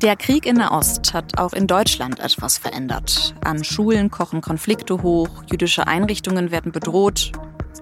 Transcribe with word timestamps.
Der 0.00 0.16
Krieg 0.16 0.46
in 0.46 0.56
der 0.56 0.72
Ost 0.72 1.12
hat 1.12 1.38
auch 1.38 1.52
in 1.52 1.66
Deutschland 1.66 2.20
etwas 2.20 2.56
verändert. 2.56 3.34
An 3.44 3.64
Schulen 3.64 4.10
kochen 4.10 4.40
Konflikte 4.40 5.02
hoch, 5.02 5.42
jüdische 5.50 5.86
Einrichtungen 5.86 6.50
werden 6.50 6.72
bedroht. 6.72 7.32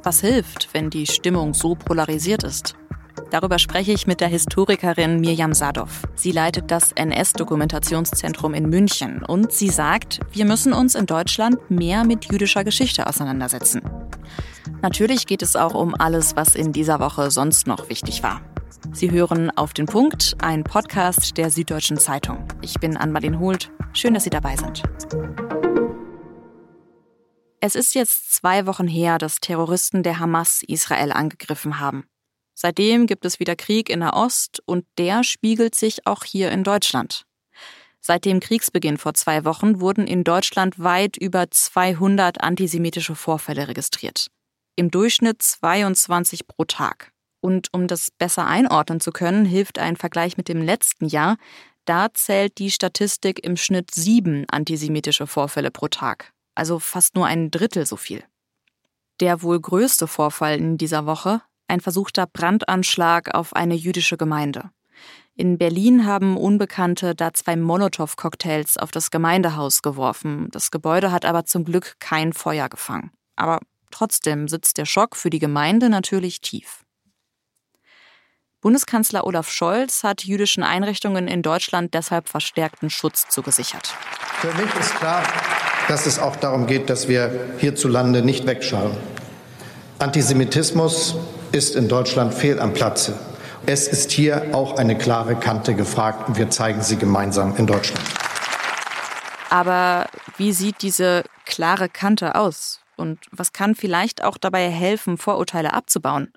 Was 0.03 0.23
hilft, 0.23 0.71
wenn 0.73 0.89
die 0.89 1.07
Stimmung 1.07 1.53
so 1.53 1.75
polarisiert 1.75 2.43
ist? 2.43 2.75
Darüber 3.31 3.59
spreche 3.59 3.93
ich 3.93 4.07
mit 4.07 4.21
der 4.21 4.29
Historikerin 4.29 5.21
Mirjam 5.21 5.53
Sadov. 5.53 6.03
Sie 6.15 6.33
leitet 6.33 6.71
das 6.71 6.93
NS-Dokumentationszentrum 6.93 8.55
in 8.55 8.69
München 8.71 9.23
und 9.23 9.53
sie 9.53 9.69
sagt, 9.69 10.21
wir 10.33 10.47
müssen 10.47 10.73
uns 10.73 10.95
in 10.95 11.07
Deutschland 11.07 11.71
mehr 11.71 12.05
mit 12.05 12.25
jüdischer 12.33 12.65
Geschichte 12.65 13.07
auseinandersetzen. 13.07 13.83
Natürlich 14.83 15.27
geht 15.27 15.43
es 15.43 15.57
auch 15.57 15.75
um 15.75 15.95
alles, 15.95 16.37
was 16.37 16.55
in 16.55 16.73
dieser 16.73 17.01
Woche 17.01 17.31
sonst 17.31 17.67
noch 17.67 17.89
wichtig 17.89 18.23
war. 18.23 18.41
Sie 18.93 19.11
hören 19.11 19.51
auf 19.57 19.75
den 19.75 19.87
Punkt, 19.87 20.37
ein 20.41 20.65
Podcast 20.65 21.37
der 21.37 21.51
Süddeutschen 21.51 21.99
Zeitung. 21.99 22.47
Ich 22.63 22.79
bin 22.81 22.97
Anmalin 22.97 23.39
Hult. 23.39 23.71
Schön, 23.93 24.15
dass 24.15 24.25
Sie 24.25 24.31
dabei 24.31 24.57
sind. 24.57 24.83
Es 27.61 27.75
ist 27.75 27.95
jetzt 27.95 28.35
zwei 28.35 28.67
Wochen 28.67 28.87
her, 28.87 29.19
dass 29.19 29.41
Terroristen 29.41 30.03
der 30.03 30.19
Hamas 30.19 30.63
Israel 30.67 31.13
angegriffen 31.13 31.81
haben. 31.81 32.05
Seitdem 32.55 33.07
gibt 33.07 33.25
es 33.25 33.41
wieder 33.41 33.57
Krieg 33.57 33.91
in 33.91 34.01
der 34.01 34.15
Ost 34.15 34.63
und 34.67 34.87
der 34.99 35.25
spiegelt 35.25 35.75
sich 35.75 36.07
auch 36.07 36.25
hier 36.25 36.51
in 36.51 36.65
Deutschland. 36.65 37.27
Seit 38.01 38.25
dem 38.25 38.41
Kriegsbeginn 38.41 38.99
vor 38.99 39.15
zwei 39.15 39.45
Wochen 39.45 39.81
wurden 39.81 40.07
in 40.07 40.23
Deutschland 40.23 40.79
weit 40.79 41.17
über 41.17 41.51
200 41.51 42.41
antisemitische 42.41 43.17
Vorfälle 43.17 43.69
registriert. 43.69 44.29
Im 44.79 44.91
Durchschnitt 44.91 45.41
22 45.41 46.47
pro 46.47 46.65
Tag. 46.65 47.11
Und 47.41 47.69
um 47.73 47.87
das 47.87 48.11
besser 48.11 48.47
einordnen 48.47 49.01
zu 49.01 49.11
können, 49.11 49.47
hilft 49.47 49.79
ein 49.79 49.97
Vergleich 49.97 50.37
mit 50.37 50.49
dem 50.49 50.61
letzten 50.61 51.07
Jahr. 51.07 51.39
Da 51.87 52.13
zählt 52.13 52.59
die 52.59 52.71
Statistik 52.71 53.43
im 53.43 53.57
Schnitt 53.57 53.95
sieben 53.95 54.45
antisemitische 54.51 55.27
Vorfälle 55.27 55.71
pro 55.71 55.89
Tag, 55.89 56.35
also 56.55 56.79
fast 56.79 57.15
nur 57.15 57.25
ein 57.25 57.51
Drittel 57.51 57.87
so 57.87 57.97
viel. 57.97 58.23
Der 59.21 59.43
wohl 59.43 59.59
größte 59.59 60.07
Vorfall 60.07 60.59
in 60.59 60.77
dieser 60.77 61.07
Woche, 61.07 61.41
ein 61.69 61.81
versuchter 61.81 62.27
Brandanschlag 62.27 63.35
auf 63.35 63.57
eine 63.57 63.75
jüdische 63.75 64.19
Gemeinde. 64.19 64.71
In 65.37 65.57
Berlin 65.57 66.05
haben 66.05 66.37
Unbekannte 66.37 67.15
da 67.15 67.33
zwei 67.33 67.57
Molotow-Cocktails 67.57 68.77
auf 68.77 68.91
das 68.91 69.11
Gemeindehaus 69.11 69.81
geworfen. 69.81 70.49
Das 70.51 70.71
Gebäude 70.71 71.13
hat 71.13 71.25
aber 71.25 71.47
zum 71.47 71.65
Glück 71.65 71.97
kein 71.99 72.35
Feuer 72.35 72.69
gefangen. 72.69 73.13
Aber 73.37 73.61
trotzdem 73.97 74.47
sitzt 74.47 74.77
der 74.77 74.85
Schock 74.85 75.17
für 75.17 75.31
die 75.31 75.39
Gemeinde 75.39 75.89
natürlich 75.89 76.41
tief. 76.43 76.85
Bundeskanzler 78.61 79.27
Olaf 79.27 79.51
Scholz 79.51 80.03
hat 80.03 80.25
jüdischen 80.25 80.63
Einrichtungen 80.63 81.29
in 81.29 81.43
Deutschland 81.43 81.95
deshalb 81.95 82.29
verstärkten 82.29 82.91
Schutz 82.91 83.29
zugesichert. 83.29 83.95
Für 84.41 84.53
mich 84.55 84.75
ist 84.79 84.95
klar, 84.97 85.23
dass 85.89 86.05
es 86.05 86.19
auch 86.19 86.37
darum 86.37 86.67
geht, 86.67 86.91
dass 86.91 87.09
wir 87.09 87.55
hierzulande 87.59 88.23
nicht 88.23 88.47
wegschauen. 88.47 88.95
Antisemitismus 89.99 91.17
ist 91.53 91.75
in 91.75 91.89
Deutschland 91.89 92.35
fehl 92.35 92.61
am 92.61 92.75
Platze. 92.75 93.19
Es 93.65 93.89
ist 93.89 94.11
hier 94.11 94.51
auch 94.53 94.77
eine 94.77 94.99
klare 94.99 95.37
Kante 95.37 95.75
gefragt 95.75 96.29
und 96.29 96.37
wir 96.37 96.51
zeigen 96.51 96.83
sie 96.83 96.97
gemeinsam 96.97 97.57
in 97.57 97.67
Deutschland. 97.67 98.05
Aber 99.49 100.07
wie 100.37 100.53
sieht 100.53 100.83
diese 100.83 101.25
klare 101.47 101.89
Kante 101.89 102.35
aus? 102.35 102.81
Und 102.97 103.21
was 103.31 103.53
kann 103.53 103.75
vielleicht 103.75 104.25
auch 104.25 104.39
dabei 104.39 104.69
helfen, 104.71 105.19
Vorurteile 105.19 105.73
abzubauen? 105.73 106.33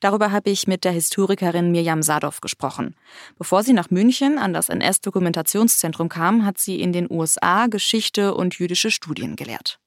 Darüber 0.00 0.32
habe 0.32 0.50
ich 0.50 0.66
mit 0.66 0.82
der 0.82 0.90
Historikerin 0.90 1.70
Mirjam 1.70 2.02
Sadov 2.02 2.40
gesprochen. 2.40 2.96
Bevor 3.38 3.62
sie 3.62 3.72
nach 3.72 3.90
München 3.90 4.36
an 4.36 4.52
das 4.52 4.68
NS-Dokumentationszentrum 4.68 6.08
kam, 6.08 6.44
hat 6.44 6.58
sie 6.58 6.80
in 6.80 6.92
den 6.92 7.08
USA 7.08 7.68
Geschichte 7.68 8.34
und 8.34 8.56
jüdische 8.56 8.90
Studien 8.90 9.36
gelehrt. 9.36 9.78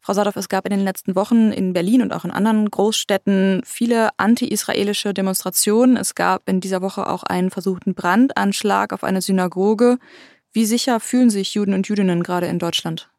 Frau 0.00 0.12
Sadov, 0.12 0.36
es 0.36 0.48
gab 0.48 0.66
in 0.66 0.70
den 0.70 0.84
letzten 0.84 1.16
Wochen 1.16 1.50
in 1.50 1.72
Berlin 1.72 2.02
und 2.02 2.12
auch 2.12 2.24
in 2.24 2.30
anderen 2.30 2.70
Großstädten 2.70 3.62
viele 3.64 4.10
anti-israelische 4.18 5.14
Demonstrationen. 5.14 5.96
Es 5.96 6.14
gab 6.14 6.48
in 6.48 6.60
dieser 6.60 6.82
Woche 6.82 7.08
auch 7.08 7.22
einen 7.24 7.50
versuchten 7.50 7.94
Brandanschlag 7.94 8.92
auf 8.92 9.02
eine 9.02 9.22
Synagoge. 9.22 9.98
Wie 10.52 10.66
sicher 10.66 11.00
fühlen 11.00 11.30
sich 11.30 11.54
Juden 11.54 11.74
und 11.74 11.88
Jüdinnen 11.88 12.22
gerade 12.22 12.46
in 12.46 12.58
Deutschland? 12.58 13.10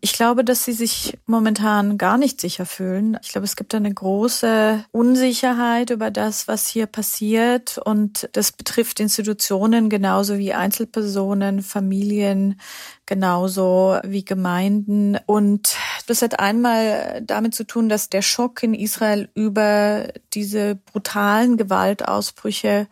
Ich 0.00 0.12
glaube, 0.12 0.44
dass 0.44 0.64
sie 0.64 0.74
sich 0.74 1.18
momentan 1.26 1.98
gar 1.98 2.18
nicht 2.18 2.40
sicher 2.40 2.66
fühlen. 2.66 3.18
Ich 3.20 3.30
glaube, 3.30 3.46
es 3.46 3.56
gibt 3.56 3.74
eine 3.74 3.92
große 3.92 4.84
Unsicherheit 4.92 5.90
über 5.90 6.12
das, 6.12 6.46
was 6.46 6.68
hier 6.68 6.86
passiert. 6.86 7.78
Und 7.78 8.28
das 8.32 8.52
betrifft 8.52 9.00
Institutionen 9.00 9.88
genauso 9.90 10.38
wie 10.38 10.54
Einzelpersonen, 10.54 11.62
Familien, 11.62 12.60
genauso 13.06 13.98
wie 14.04 14.24
Gemeinden. 14.24 15.18
Und 15.26 15.76
das 16.06 16.22
hat 16.22 16.38
einmal 16.38 17.20
damit 17.24 17.56
zu 17.56 17.64
tun, 17.64 17.88
dass 17.88 18.08
der 18.08 18.22
Schock 18.22 18.62
in 18.62 18.74
Israel 18.74 19.28
über 19.34 20.12
diese 20.32 20.76
brutalen 20.76 21.56
Gewaltausbrüche 21.56 22.86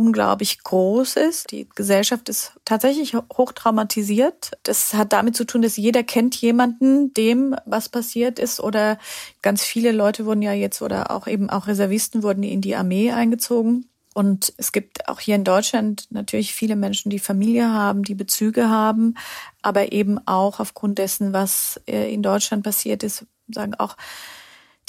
unglaublich 0.00 0.64
groß 0.64 1.16
ist. 1.16 1.50
Die 1.50 1.68
Gesellschaft 1.74 2.30
ist 2.30 2.54
tatsächlich 2.64 3.14
hoch 3.14 3.52
traumatisiert. 3.52 4.52
Das 4.62 4.94
hat 4.94 5.12
damit 5.12 5.36
zu 5.36 5.44
tun, 5.44 5.60
dass 5.60 5.76
jeder 5.76 6.02
kennt 6.02 6.34
jemanden, 6.36 7.12
dem 7.12 7.54
was 7.66 7.90
passiert 7.90 8.38
ist 8.38 8.60
oder 8.60 8.98
ganz 9.42 9.62
viele 9.62 9.92
Leute 9.92 10.24
wurden 10.24 10.40
ja 10.40 10.54
jetzt 10.54 10.80
oder 10.80 11.10
auch 11.10 11.26
eben 11.26 11.50
auch 11.50 11.66
Reservisten 11.66 12.22
wurden 12.22 12.42
in 12.42 12.62
die 12.62 12.76
Armee 12.76 13.12
eingezogen. 13.12 13.90
Und 14.14 14.54
es 14.56 14.72
gibt 14.72 15.06
auch 15.06 15.20
hier 15.20 15.34
in 15.34 15.44
Deutschland 15.44 16.06
natürlich 16.08 16.54
viele 16.54 16.76
Menschen, 16.76 17.10
die 17.10 17.18
Familie 17.18 17.68
haben, 17.70 18.02
die 18.02 18.14
Bezüge 18.14 18.70
haben, 18.70 19.14
aber 19.60 19.92
eben 19.92 20.18
auch 20.26 20.60
aufgrund 20.60 20.98
dessen, 20.98 21.34
was 21.34 21.78
äh, 21.86 22.12
in 22.12 22.22
Deutschland 22.22 22.64
passiert 22.64 23.02
ist, 23.02 23.26
sagen 23.48 23.74
auch 23.74 23.96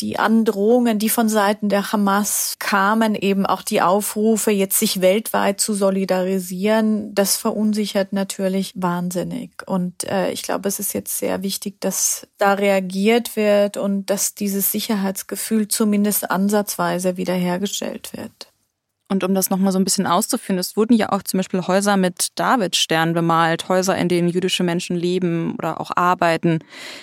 die 0.02 0.20
Androhungen, 0.20 1.00
die 1.00 1.10
von 1.10 1.30
Seiten 1.30 1.70
der 1.70 1.92
Hamas 1.92 2.56
kamen, 2.60 3.16
eben 3.16 3.46
auch 3.46 3.62
die 3.62 3.82
Aufrufe, 3.82 4.52
jetzt 4.52 4.80
sich 4.80 5.02
weltweit 5.02 5.62
zu 5.62 5.74
solidarisieren, 5.74 7.14
das 7.14 7.38
verunsichert 7.38 8.12
natürlich 8.12 8.74
wahnsinnig. 8.76 9.52
Und 9.68 10.04
äh, 10.06 10.32
ich 10.32 10.42
glaube, 10.42 10.68
es 10.68 10.80
ist 10.80 10.94
jetzt 10.94 11.18
sehr 11.18 11.44
wichtig, 11.44 11.80
dass 11.80 12.28
da 12.38 12.54
reagiert 12.54 13.36
wird 13.36 13.78
und 13.78 14.08
dass 14.10 14.36
dieses 14.36 14.72
Sicherheitsgefühl 14.72 15.68
zumindest 15.68 16.30
ansatzweise 16.30 17.18
wiederhergestellt 17.18 18.12
wird. 18.14 18.51
Und 19.12 19.26
um 19.26 19.36
das 19.36 19.50
nochmal 19.50 19.74
so 19.74 19.78
ein 19.78 19.84
bisschen 19.84 20.08
auszuführen, 20.08 20.58
es 20.58 20.78
wurden 20.78 20.94
ja 20.94 21.12
auch 21.12 21.22
zum 21.22 21.40
Beispiel 21.40 21.68
Häuser 21.68 21.98
mit 21.98 22.30
Davidstern 22.40 23.14
bemalt, 23.14 23.68
Häuser, 23.68 23.98
in 23.98 24.08
denen 24.08 24.30
jüdische 24.30 24.64
Menschen 24.64 24.96
leben 24.96 25.54
oder 25.58 25.82
auch 25.82 25.92
arbeiten. 25.98 26.60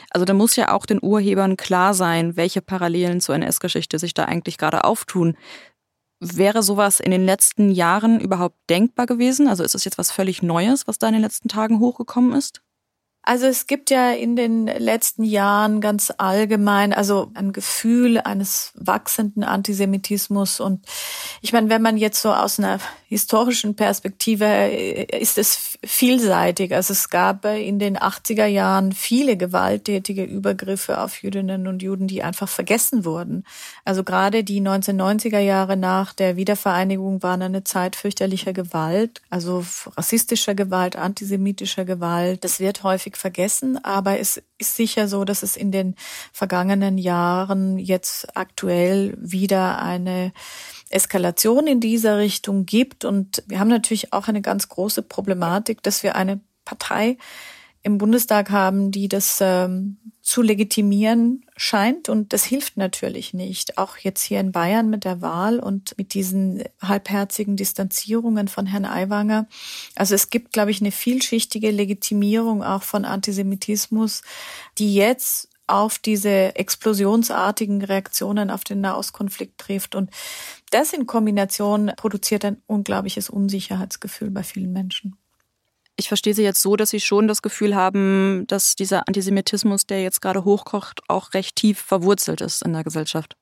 Also 0.09 0.25
da 0.25 0.33
muss 0.33 0.57
ja 0.57 0.73
auch 0.73 0.87
den 0.87 1.01
Urhebern 1.03 1.59
klar 1.59 1.93
sein, 1.93 2.35
welche 2.35 2.63
Parallelen 2.63 3.21
zur 3.21 3.35
NS-Geschichte 3.35 3.99
sich 3.99 4.15
da 4.15 4.25
eigentlich 4.25 4.57
gerade 4.57 4.85
auftun. 4.85 5.37
Wäre 6.19 6.63
sowas 6.63 6.99
in 6.99 7.11
den 7.11 7.27
letzten 7.27 7.71
Jahren 7.71 8.21
überhaupt 8.21 8.57
denkbar 8.71 9.05
gewesen? 9.05 9.47
Also 9.47 9.63
ist 9.63 9.75
es 9.75 9.85
jetzt 9.85 9.99
was 9.99 10.11
völlig 10.11 10.43
Neues, 10.43 10.87
was 10.87 10.99
da 10.99 11.09
in 11.09 11.13
den 11.13 11.23
letzten 11.23 11.49
Tagen 11.49 11.79
hochgekommen 11.79 12.33
ist? 12.33 12.63
Also 13.29 13.45
es 13.45 13.67
gibt 13.67 13.91
ja 13.91 14.11
in 14.13 14.37
den 14.37 14.67
letzten 14.67 15.23
Jahren 15.23 15.83
ganz 15.83 16.11
allgemein 16.17 16.95
also 16.95 17.31
ein 17.35 17.53
Gefühl 17.53 18.17
eines 18.17 18.73
wachsenden 18.75 19.45
Antisemitismus 19.45 20.61
und 20.61 20.83
ich 21.43 21.53
meine, 21.53 21.69
wenn 21.69 21.83
man 21.83 21.99
jetzt 21.99 22.23
so 22.23 22.33
aus 22.33 22.59
einer 22.59 22.79
historischen 23.09 23.75
Perspektive 23.75 24.45
äh, 24.47 25.05
ist 25.19 25.37
es 25.37 25.79
vielseitig. 25.85 26.75
Also 26.75 26.93
es 26.93 27.09
gab 27.09 27.45
in 27.45 27.79
den 27.79 27.99
80er 27.99 28.47
Jahren 28.47 28.93
viele 28.93 29.37
gewalttätige 29.37 30.25
Übergriffe 30.25 31.01
auf 31.01 31.23
Jüdinnen 31.23 31.67
und 31.67 31.83
Juden, 31.83 32.07
die 32.07 32.23
einfach 32.23 32.49
vergessen 32.49 33.05
wurden. 33.05 33.45
Also 33.85 34.05
gerade 34.05 34.45
die 34.45 34.61
1990er 34.61 35.39
Jahre 35.39 35.77
nach 35.77 36.13
der 36.13 36.37
Wiedervereinigung 36.37 37.23
waren 37.23 37.43
eine 37.43 37.65
Zeit 37.65 37.97
fürchterlicher 37.97 38.53
Gewalt, 38.53 39.23
also 39.31 39.65
rassistischer 39.97 40.55
Gewalt, 40.55 40.97
antisemitischer 40.97 41.85
Gewalt. 41.85 42.45
Das 42.45 42.61
wird 42.61 42.83
häufig 42.83 43.18
vergessen, 43.19 43.83
aber 43.85 44.19
es 44.19 44.43
ist 44.59 44.77
sicher 44.77 45.09
so, 45.09 45.25
dass 45.25 45.43
es 45.43 45.57
in 45.57 45.73
den 45.73 45.95
vergangenen 46.33 46.99
Jahren 46.99 47.79
jetzt 47.79 48.37
aktuell 48.37 49.17
wieder 49.21 49.83
eine 49.83 50.33
Eskalation 50.91 51.67
in 51.67 51.81
dieser 51.81 52.19
Richtung 52.19 52.67
gibt. 52.67 53.05
Und 53.05 53.43
wir 53.47 53.61
haben 53.61 53.69
natürlich 53.69 54.13
auch 54.13 54.29
eine 54.29 54.43
ganz 54.43 54.69
große 54.69 55.03
Problematik, 55.03 55.83
dass 55.83 56.03
wir 56.03 56.17
eine 56.17 56.41
Partei 56.65 57.19
im 57.83 57.99
Bundestag 57.99 58.51
haben, 58.51 58.91
die 58.91 59.09
das 59.09 59.39
ähm, 59.41 59.99
zu 60.29 60.43
legitimieren 60.43 61.47
scheint. 61.57 62.11
Und 62.11 62.35
das 62.35 62.45
hilft 62.45 62.77
natürlich 62.77 63.33
nicht. 63.33 63.79
Auch 63.79 63.97
jetzt 63.97 64.23
hier 64.23 64.41
in 64.41 64.53
Bayern 64.53 64.91
mit 64.91 65.07
der 65.07 65.23
Wahl 65.23 65.59
und 65.59 65.97
mit 65.97 66.13
diesen 66.13 66.63
halbherzigen 66.83 67.57
Distanzierungen 67.57 68.47
von 68.49 68.67
Herrn 68.67 68.85
Aiwanger. 68.85 69.49
Also 69.95 70.15
es 70.15 70.29
gibt, 70.29 70.53
glaube 70.53 70.71
ich, 70.71 70.83
eine 70.83 70.93
vielschichtige 70.93 71.71
Legitimierung 71.71 72.63
auch 72.63 72.83
von 72.83 73.07
Antisemitismus, 73.07 74.21
die 74.77 74.95
jetzt 74.95 75.49
auf 75.67 75.99
diese 75.99 76.55
explosionsartigen 76.57 77.83
Reaktionen 77.83 78.51
auf 78.51 78.65
den 78.65 78.83
Nahostkonflikt 78.83 79.57
trifft. 79.57 79.95
Und 79.95 80.11
das 80.69 80.93
in 80.93 81.07
Kombination 81.07 81.91
produziert 81.97 82.45
ein 82.45 82.61
unglaubliches 82.67 83.31
Unsicherheitsgefühl 83.31 84.31
bei 84.31 84.43
vielen 84.43 84.75
Menschen. 84.75 85.17
Ich 86.01 86.07
verstehe 86.07 86.33
Sie 86.33 86.45
jetzt 86.45 86.63
so, 86.63 86.77
dass 86.77 86.91
Sie 86.91 87.01
schon 87.01 87.27
das 87.27 87.43
Gefühl 87.43 87.75
haben, 87.75 88.45
dass 88.47 88.77
dieser 88.77 89.09
Antisemitismus, 89.09 89.85
der 89.85 90.01
jetzt 90.01 90.21
gerade 90.23 90.45
hochkocht, 90.45 91.01
auch 91.09 91.35
recht 91.35 91.57
tief 91.57 91.81
verwurzelt 91.81 92.41
ist 92.41 92.63
in 92.63 92.73
der 92.73 92.85
Gesellschaft. 92.85 93.37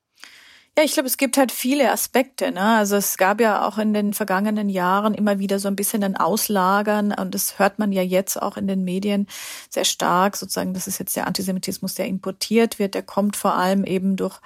Ja, 0.77 0.83
ich 0.83 0.93
glaube, 0.93 1.07
es 1.07 1.17
gibt 1.17 1.37
halt 1.37 1.51
viele 1.51 1.91
Aspekte. 1.91 2.51
Ne? 2.51 2.61
Also 2.61 2.97
es 2.97 3.17
gab 3.17 3.41
ja 3.41 3.67
auch 3.67 3.79
in 3.79 3.95
den 3.95 4.13
vergangenen 4.13 4.69
Jahren 4.69 5.15
immer 5.15 5.39
wieder 5.39 5.57
so 5.57 5.67
ein 5.67 5.75
bisschen 5.75 6.03
ein 6.03 6.15
Auslagern 6.15 7.13
und 7.13 7.33
das 7.33 7.57
hört 7.57 7.79
man 7.79 7.91
ja 7.91 8.03
jetzt 8.03 8.39
auch 8.39 8.57
in 8.57 8.67
den 8.67 8.83
Medien 8.83 9.25
sehr 9.71 9.85
stark. 9.85 10.37
Sozusagen, 10.37 10.75
das 10.75 10.85
ist 10.85 10.99
jetzt 10.99 11.15
der 11.15 11.25
Antisemitismus, 11.25 11.95
der 11.95 12.05
importiert 12.05 12.77
wird. 12.77 12.93
Der 12.93 13.01
kommt 13.01 13.35
vor 13.35 13.55
allem 13.55 13.85
eben 13.85 14.17
durch 14.17 14.39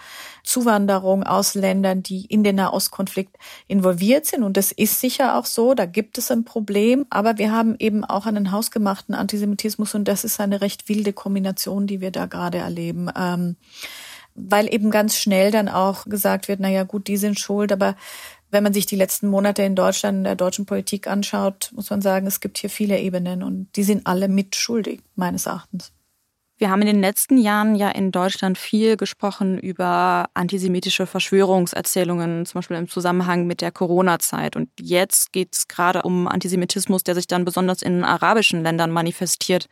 Zuwanderung 0.46 1.24
aus 1.24 1.54
Ländern, 1.54 2.02
die 2.02 2.28
in 2.28 2.46
den 2.46 2.56
Nahostkonflikt 2.56 3.36
involviert 3.68 4.26
sind. 4.26 4.44
Und 4.44 4.56
das 4.56 4.72
ist 4.72 5.02
sicher 5.02 5.38
auch 5.38 5.46
so. 5.46 5.74
Da 5.74 5.86
gibt 5.86 6.18
es 6.18 6.32
ein 6.32 6.46
Problem. 6.46 7.06
Aber 7.10 7.40
wir 7.40 7.52
haben 7.52 7.76
eben 7.78 8.06
auch 8.06 8.26
einen 8.26 8.54
hausgemachten 8.54 9.16
Antisemitismus 9.16 9.96
und 9.96 10.08
das 10.08 10.24
ist 10.24 10.40
eine 10.40 10.62
recht 10.62 10.88
wilde 10.88 11.12
Kombination, 11.12 11.88
die 11.88 12.00
wir 12.00 12.12
da 12.12 12.26
gerade 12.26 12.60
erleben. 12.60 13.10
Ähm, 13.18 13.58
weil 14.36 14.74
eben 14.74 14.92
ganz 14.92 15.18
schnell 15.18 15.52
dann 15.52 15.70
auch 15.70 16.06
gesagt 16.06 16.48
wird, 16.48 16.60
na 16.60 16.70
ja, 16.70 16.84
gut, 16.84 17.08
die 17.08 17.18
sind 17.18 17.40
schuld, 17.40 17.72
aber 17.72 17.96
wenn 18.52 18.64
man 18.64 18.74
sich 18.74 18.86
die 18.86 18.96
letzten 18.96 19.28
Monate 19.28 19.64
in 19.64 19.76
Deutschland, 19.76 20.20
in 20.20 20.24
der 20.26 20.36
deutschen 20.36 20.66
Politik 20.66 21.08
anschaut, 21.08 21.72
muss 21.74 21.90
man 21.90 22.02
sagen, 22.02 22.28
es 22.28 22.42
gibt 22.42 22.58
hier 22.58 22.70
viele 22.70 23.00
Ebenen 23.00 23.44
und 23.44 23.70
die 23.76 23.84
sind 23.84 24.06
alle 24.08 24.28
mitschuldig, 24.28 25.02
meines 25.16 25.46
Erachtens. 25.46 25.94
Wir 26.62 26.70
haben 26.70 26.82
in 26.82 26.88
den 26.88 27.02
letzten 27.02 27.40
Jahren 27.40 27.74
ja 27.74 27.90
in 27.90 28.12
Deutschland 28.12 28.56
viel 28.56 28.96
gesprochen 28.96 29.58
über 29.58 30.30
antisemitische 30.36 31.08
Verschwörungserzählungen, 31.08 32.46
zum 32.46 32.60
Beispiel 32.60 32.78
im 32.78 32.88
Zusammenhang 32.88 33.48
mit 33.48 33.62
der 33.62 33.72
Corona-Zeit. 33.72 34.56
Und 34.56 34.70
jetzt 34.80 35.34
geht 35.34 35.56
es 35.56 35.68
gerade 35.68 36.04
um 36.04 36.28
Antisemitismus, 36.28 37.04
der 37.04 37.16
sich 37.16 37.26
dann 37.26 37.46
besonders 37.46 37.82
in 37.82 38.04
arabischen 38.04 38.62
Ländern 38.62 38.92
manifestiert. 38.92 39.70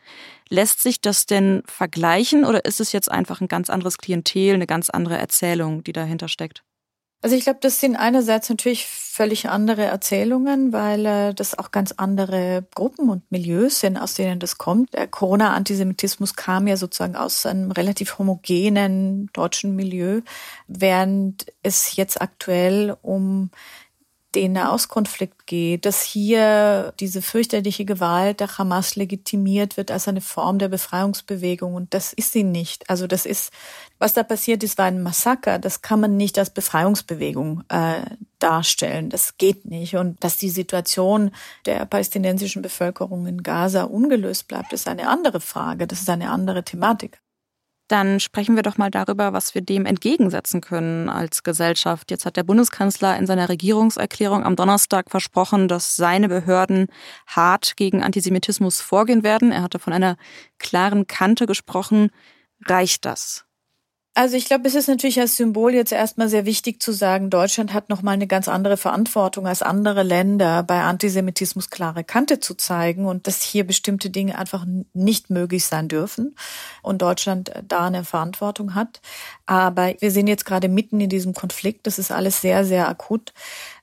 Lässt 0.48 0.82
sich 0.82 1.00
das 1.00 1.26
denn 1.26 1.62
vergleichen 1.64 2.44
oder 2.44 2.64
ist 2.64 2.80
es 2.80 2.90
jetzt 2.90 3.08
einfach 3.08 3.40
ein 3.40 3.46
ganz 3.46 3.70
anderes 3.70 3.96
Klientel, 3.96 4.54
eine 4.54 4.66
ganz 4.66 4.90
andere 4.90 5.16
Erzählung, 5.16 5.84
die 5.84 5.92
dahinter 5.92 6.26
steckt? 6.26 6.64
Also 7.22 7.36
ich 7.36 7.44
glaube, 7.44 7.58
das 7.60 7.80
sind 7.80 7.96
einerseits 7.96 8.48
natürlich 8.48 8.86
völlig 8.86 9.50
andere 9.50 9.82
Erzählungen, 9.82 10.72
weil 10.72 11.04
äh, 11.04 11.34
das 11.34 11.58
auch 11.58 11.70
ganz 11.70 11.92
andere 11.98 12.64
Gruppen 12.74 13.10
und 13.10 13.30
Milieus 13.30 13.80
sind, 13.80 13.98
aus 13.98 14.14
denen 14.14 14.40
das 14.40 14.56
kommt. 14.56 14.94
Der 14.94 15.06
Corona-Antisemitismus 15.06 16.34
kam 16.34 16.66
ja 16.66 16.78
sozusagen 16.78 17.16
aus 17.16 17.44
einem 17.44 17.72
relativ 17.72 18.18
homogenen 18.18 19.28
deutschen 19.34 19.76
Milieu, 19.76 20.22
während 20.66 21.44
es 21.62 21.96
jetzt 21.96 22.22
aktuell 22.22 22.96
um 23.02 23.50
den 24.34 24.52
Nahostkonflikt 24.52 25.46
geht, 25.46 25.84
dass 25.84 26.02
hier 26.02 26.92
diese 27.00 27.20
fürchterliche 27.20 27.84
Gewalt 27.84 28.40
der 28.40 28.58
Hamas 28.58 28.94
legitimiert 28.94 29.76
wird 29.76 29.90
als 29.90 30.06
eine 30.06 30.20
Form 30.20 30.58
der 30.58 30.68
Befreiungsbewegung. 30.68 31.74
Und 31.74 31.94
das 31.94 32.12
ist 32.12 32.32
sie 32.32 32.44
nicht. 32.44 32.88
Also 32.88 33.06
das 33.06 33.26
ist, 33.26 33.52
was 33.98 34.14
da 34.14 34.22
passiert 34.22 34.62
ist, 34.62 34.78
war 34.78 34.86
ein 34.86 35.02
Massaker. 35.02 35.58
Das 35.58 35.82
kann 35.82 36.00
man 36.00 36.16
nicht 36.16 36.38
als 36.38 36.50
Befreiungsbewegung 36.50 37.64
äh, 37.68 38.02
darstellen. 38.38 39.10
Das 39.10 39.36
geht 39.36 39.64
nicht. 39.64 39.96
Und 39.96 40.22
dass 40.22 40.36
die 40.36 40.50
Situation 40.50 41.32
der 41.66 41.84
palästinensischen 41.86 42.62
Bevölkerung 42.62 43.26
in 43.26 43.42
Gaza 43.42 43.84
ungelöst 43.84 44.46
bleibt, 44.46 44.72
ist 44.72 44.88
eine 44.88 45.08
andere 45.08 45.40
Frage. 45.40 45.86
Das 45.86 46.00
ist 46.00 46.10
eine 46.10 46.30
andere 46.30 46.62
Thematik. 46.62 47.20
Dann 47.90 48.20
sprechen 48.20 48.54
wir 48.54 48.62
doch 48.62 48.78
mal 48.78 48.88
darüber, 48.88 49.32
was 49.32 49.52
wir 49.56 49.62
dem 49.62 49.84
entgegensetzen 49.84 50.60
können 50.60 51.08
als 51.08 51.42
Gesellschaft. 51.42 52.12
Jetzt 52.12 52.24
hat 52.24 52.36
der 52.36 52.44
Bundeskanzler 52.44 53.18
in 53.18 53.26
seiner 53.26 53.48
Regierungserklärung 53.48 54.44
am 54.44 54.54
Donnerstag 54.54 55.10
versprochen, 55.10 55.66
dass 55.66 55.96
seine 55.96 56.28
Behörden 56.28 56.86
hart 57.26 57.76
gegen 57.76 58.00
Antisemitismus 58.00 58.80
vorgehen 58.80 59.24
werden. 59.24 59.50
Er 59.50 59.62
hatte 59.62 59.80
von 59.80 59.92
einer 59.92 60.16
klaren 60.60 61.08
Kante 61.08 61.46
gesprochen. 61.46 62.10
Reicht 62.64 63.04
das? 63.04 63.44
Also 64.12 64.36
ich 64.36 64.46
glaube, 64.46 64.66
es 64.66 64.74
ist 64.74 64.88
natürlich 64.88 65.20
als 65.20 65.36
Symbol 65.36 65.72
jetzt 65.72 65.92
erstmal 65.92 66.28
sehr 66.28 66.44
wichtig 66.44 66.82
zu 66.82 66.90
sagen, 66.90 67.30
Deutschland 67.30 67.72
hat 67.72 67.88
nochmal 67.88 68.14
eine 68.14 68.26
ganz 68.26 68.48
andere 68.48 68.76
Verantwortung 68.76 69.46
als 69.46 69.62
andere 69.62 70.02
Länder, 70.02 70.64
bei 70.64 70.80
Antisemitismus 70.80 71.70
klare 71.70 72.02
Kante 72.02 72.40
zu 72.40 72.56
zeigen 72.56 73.06
und 73.06 73.28
dass 73.28 73.40
hier 73.40 73.64
bestimmte 73.64 74.10
Dinge 74.10 74.36
einfach 74.36 74.66
nicht 74.94 75.30
möglich 75.30 75.64
sein 75.64 75.86
dürfen 75.86 76.34
und 76.82 77.02
Deutschland 77.02 77.52
da 77.68 77.86
eine 77.86 78.02
Verantwortung 78.02 78.74
hat. 78.74 79.00
Aber 79.46 79.94
wir 80.00 80.10
sind 80.10 80.26
jetzt 80.26 80.44
gerade 80.44 80.68
mitten 80.68 81.00
in 81.00 81.08
diesem 81.08 81.32
Konflikt. 81.32 81.86
Das 81.86 82.00
ist 82.00 82.10
alles 82.10 82.40
sehr, 82.40 82.64
sehr 82.64 82.88
akut. 82.88 83.32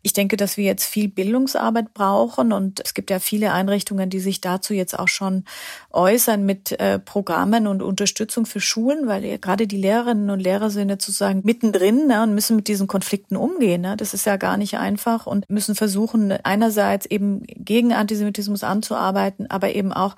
Ich 0.02 0.14
denke, 0.14 0.38
dass 0.38 0.58
wir 0.58 0.66
jetzt 0.66 0.86
viel 0.86 1.08
Bildungsarbeit 1.08 1.94
brauchen 1.94 2.54
und 2.54 2.80
es 2.84 2.94
gibt 2.94 3.10
ja 3.10 3.20
viele 3.20 3.52
Einrichtungen, 3.52 4.10
die 4.10 4.20
sich 4.20 4.42
dazu 4.42 4.74
jetzt 4.74 4.98
auch 4.98 5.08
schon 5.08 5.44
äußern 5.92 6.46
mit 6.46 6.80
äh, 6.80 7.00
Programmen 7.00 7.68
und 7.68 7.82
Unterstützung 7.82 8.46
für 8.46 8.60
Schulen, 8.60 9.08
weil 9.08 9.26
ja 9.26 9.38
gerade 9.38 9.68
die 9.68 9.78
Lehrerinnen 9.78 10.30
und 10.30 10.40
Lehrer 10.40 10.70
sind 10.70 10.90
jetzt 10.90 11.06
sozusagen 11.06 11.42
mittendrin 11.44 12.08
ne, 12.08 12.24
und 12.24 12.34
müssen 12.34 12.56
mit 12.56 12.68
diesen 12.68 12.88
Konflikten 12.88 13.36
umgehen. 13.36 13.82
Ne. 13.82 13.98
Das 13.98 14.14
ist 14.14 14.26
ja 14.26 14.38
gar 14.38 14.58
nicht 14.58 14.78
einfach 14.78 15.28
und 15.28 15.50
müssen 15.50 15.76
versuchen, 15.76 16.32
einerseits 16.44 17.06
eben 17.06 17.44
gegen 17.46 17.94
Antisemitismus 17.94 18.64
anzuarbeiten, 18.64 19.50
aber 19.50 19.74
eben 19.74 19.94
auch 19.94 20.16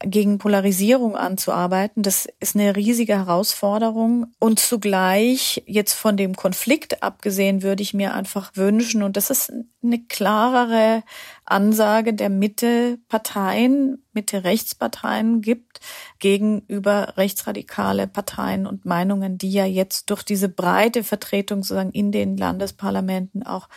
gegen 0.00 0.38
Polarisierung 0.38 1.16
anzuarbeiten. 1.16 2.02
Das 2.02 2.28
ist 2.40 2.54
eine 2.54 2.76
riesige 2.76 3.14
Herausforderung. 3.14 4.32
Und 4.38 4.60
zugleich, 4.60 5.62
jetzt 5.66 5.94
von 5.94 6.16
dem 6.16 6.36
Konflikt 6.36 7.02
abgesehen, 7.02 7.62
würde 7.62 7.82
ich 7.82 7.94
mir 7.94 8.14
einfach 8.14 8.52
wünschen, 8.54 9.02
und 9.02 9.16
das 9.16 9.30
ist 9.30 9.52
eine 9.82 10.02
klarere 10.04 11.02
Ansage 11.46 12.12
der 12.12 12.28
Mitte-Parteien, 12.28 14.02
Mitte-Rechtsparteien 14.12 15.42
gibt 15.42 15.80
gegenüber 16.18 17.14
rechtsradikale 17.16 18.06
Parteien 18.08 18.66
und 18.66 18.84
Meinungen, 18.84 19.38
die 19.38 19.52
ja 19.52 19.64
jetzt 19.64 20.10
durch 20.10 20.22
diese 20.22 20.48
breite 20.48 21.04
Vertretung 21.04 21.62
sozusagen 21.62 21.92
in 21.92 22.10
den 22.10 22.36
Landesparlamenten 22.36 23.44
auch 23.44 23.68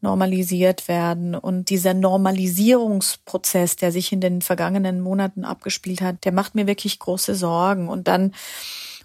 normalisiert 0.00 0.88
werden. 0.88 1.34
Und 1.34 1.68
dieser 1.68 1.94
Normalisierungsprozess, 1.94 3.76
der 3.76 3.92
sich 3.92 4.12
in 4.12 4.20
den 4.20 4.40
vergangenen 4.40 5.00
Monaten 5.00 5.44
abgespielt 5.44 6.00
hat, 6.00 6.24
der 6.24 6.32
macht 6.32 6.54
mir 6.54 6.66
wirklich 6.66 6.98
große 6.98 7.34
Sorgen. 7.34 7.88
Und 7.88 8.08
dann 8.08 8.32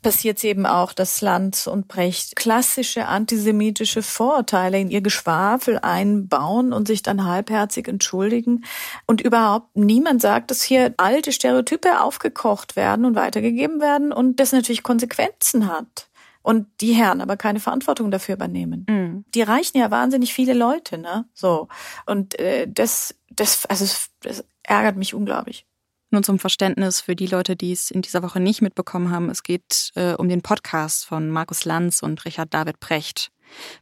passiert 0.04 0.38
es 0.38 0.44
eben 0.44 0.66
auch, 0.66 0.94
dass 0.94 1.22
Lanz 1.22 1.66
und 1.66 1.88
Brecht 1.88 2.36
klassische 2.36 3.08
antisemitische 3.08 4.04
Vorurteile 4.04 4.80
in 4.80 4.92
ihr 4.92 5.02
Geschwafel 5.02 5.80
einbauen 5.80 6.74
und 6.74 6.88
sich 6.88 7.02
dann 7.02 7.26
halbherzig 7.26 7.88
entschuldigen. 7.88 8.64
Und 9.08 9.22
überhaupt 9.22 9.76
niemand 9.76 10.22
sagt, 10.22 10.52
dass 10.52 10.62
hier 10.62 10.94
alte 10.98 11.32
Stereotype 11.32 12.02
aufgekocht 12.02 12.76
werden 12.76 13.06
und 13.06 13.16
weitergegeben 13.16 13.82
werden 13.82 14.12
und 14.12 14.40
das 14.40 14.52
natürlich 14.52 14.84
Konsequenzen 14.84 15.68
hat 15.68 16.10
und 16.44 16.68
die 16.82 16.94
Herren 16.94 17.22
aber 17.22 17.38
keine 17.38 17.60
Verantwortung 17.60 18.12
dafür 18.12 18.36
übernehmen. 18.36 18.86
Mhm. 18.88 19.26
Die 19.34 19.42
reichen 19.42 19.78
ja 19.78 19.90
wahnsinnig 19.90 20.34
viele 20.34 20.54
Leute, 20.54 21.00
ne? 21.00 21.26
So 21.34 21.70
und 22.06 22.38
äh, 22.40 22.68
das, 22.70 23.16
das, 23.32 23.66
also 23.66 23.86
das 24.22 24.44
ärgert 24.62 24.98
mich 24.98 25.16
unglaublich. 25.16 25.66
Nur 26.14 26.22
zum 26.22 26.38
Verständnis 26.38 27.02
für 27.02 27.16
die 27.16 27.26
Leute, 27.26 27.56
die 27.56 27.72
es 27.72 27.90
in 27.90 28.04
dieser 28.04 28.22
Woche 28.22 28.40
nicht 28.40 28.62
mitbekommen 28.62 29.10
haben. 29.10 29.32
Es 29.32 29.42
geht 29.42 29.90
äh, 29.96 30.14
um 30.14 30.30
den 30.30 30.44
Podcast 30.44 31.06
von 31.06 31.28
Markus 31.32 31.66
Lanz 31.66 32.04
und 32.04 32.24
Richard 32.24 32.54
David 32.54 32.80
Precht. 32.80 33.32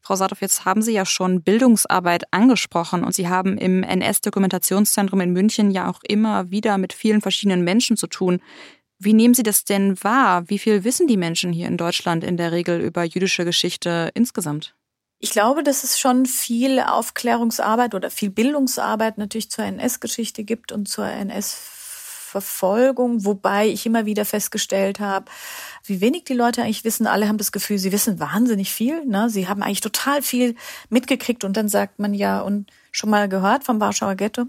Frau 0.01 0.15
Saathoff, 0.15 0.39
jetzt 0.39 0.63
haben 0.63 0.81
Sie 0.81 0.93
ja 0.93 1.05
schon 1.05 1.43
Bildungsarbeit 1.43 2.23
angesprochen 2.31 3.03
und 3.03 3.13
Sie 3.13 3.27
haben 3.27 3.57
im 3.57 3.83
NS-Dokumentationszentrum 3.83 5.19
in 5.19 5.33
München 5.33 5.71
ja 5.71 5.89
auch 5.89 5.99
immer 6.07 6.49
wieder 6.51 6.77
mit 6.77 6.93
vielen 6.93 7.19
verschiedenen 7.19 7.65
Menschen 7.65 7.97
zu 7.97 8.07
tun. 8.07 8.39
Wie 8.97 9.11
nehmen 9.11 9.33
Sie 9.33 9.43
das 9.43 9.65
denn 9.65 10.01
wahr? 10.01 10.47
Wie 10.47 10.57
viel 10.57 10.85
wissen 10.85 11.07
die 11.07 11.17
Menschen 11.17 11.51
hier 11.51 11.67
in 11.67 11.75
Deutschland 11.75 12.23
in 12.23 12.37
der 12.37 12.53
Regel 12.53 12.79
über 12.79 13.03
jüdische 13.03 13.43
Geschichte 13.43 14.09
insgesamt? 14.13 14.73
Ich 15.19 15.31
glaube, 15.31 15.63
dass 15.63 15.83
es 15.83 15.99
schon 15.99 16.25
viel 16.25 16.79
Aufklärungsarbeit 16.79 17.93
oder 17.93 18.09
viel 18.09 18.29
Bildungsarbeit 18.29 19.17
natürlich 19.17 19.51
zur 19.51 19.65
NS-Geschichte 19.65 20.45
gibt 20.45 20.71
und 20.71 20.87
zur 20.87 21.07
NS 21.07 21.79
Verfolgung, 22.31 23.25
wobei 23.25 23.67
ich 23.67 23.85
immer 23.85 24.05
wieder 24.05 24.23
festgestellt 24.23 25.01
habe, 25.01 25.25
wie 25.83 25.99
wenig 25.99 26.23
die 26.23 26.33
Leute 26.33 26.63
eigentlich 26.63 26.85
wissen. 26.85 27.07
Alle 27.07 27.27
haben 27.27 27.37
das 27.37 27.51
Gefühl, 27.51 27.77
sie 27.77 27.91
wissen 27.91 28.19
wahnsinnig 28.19 28.71
viel. 28.71 29.05
Ne? 29.05 29.29
Sie 29.29 29.49
haben 29.49 29.61
eigentlich 29.61 29.81
total 29.81 30.21
viel 30.21 30.55
mitgekriegt 30.89 31.43
und 31.43 31.57
dann 31.57 31.67
sagt 31.67 31.99
man 31.99 32.13
ja 32.13 32.39
und 32.39 32.71
schon 32.91 33.09
mal 33.09 33.27
gehört 33.27 33.65
vom 33.65 33.81
Warschauer 33.81 34.15
Ghetto. 34.15 34.45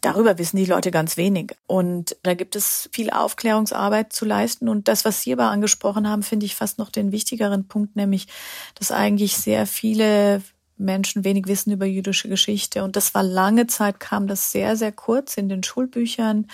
Darüber 0.00 0.38
wissen 0.38 0.56
die 0.56 0.64
Leute 0.64 0.90
ganz 0.90 1.16
wenig. 1.16 1.54
Und 1.66 2.16
da 2.24 2.34
gibt 2.34 2.56
es 2.56 2.88
viel 2.92 3.10
Aufklärungsarbeit 3.10 4.12
zu 4.12 4.24
leisten. 4.24 4.68
Und 4.68 4.88
das, 4.88 5.04
was 5.04 5.22
Sie 5.22 5.32
aber 5.32 5.50
angesprochen 5.50 6.08
haben, 6.08 6.22
finde 6.22 6.46
ich 6.46 6.56
fast 6.56 6.78
noch 6.78 6.90
den 6.90 7.12
wichtigeren 7.12 7.68
Punkt, 7.68 7.94
nämlich, 7.94 8.26
dass 8.74 8.90
eigentlich 8.90 9.36
sehr 9.36 9.66
viele 9.66 10.42
Menschen 10.80 11.24
wenig 11.24 11.46
wissen 11.46 11.72
über 11.72 11.86
jüdische 11.86 12.28
Geschichte. 12.28 12.82
Und 12.82 12.96
das 12.96 13.14
war 13.14 13.22
lange 13.22 13.66
Zeit, 13.66 14.00
kam 14.00 14.26
das 14.26 14.50
sehr, 14.50 14.76
sehr 14.76 14.92
kurz 14.92 15.36
in 15.36 15.48
den 15.48 15.62
Schulbüchern. 15.62 16.46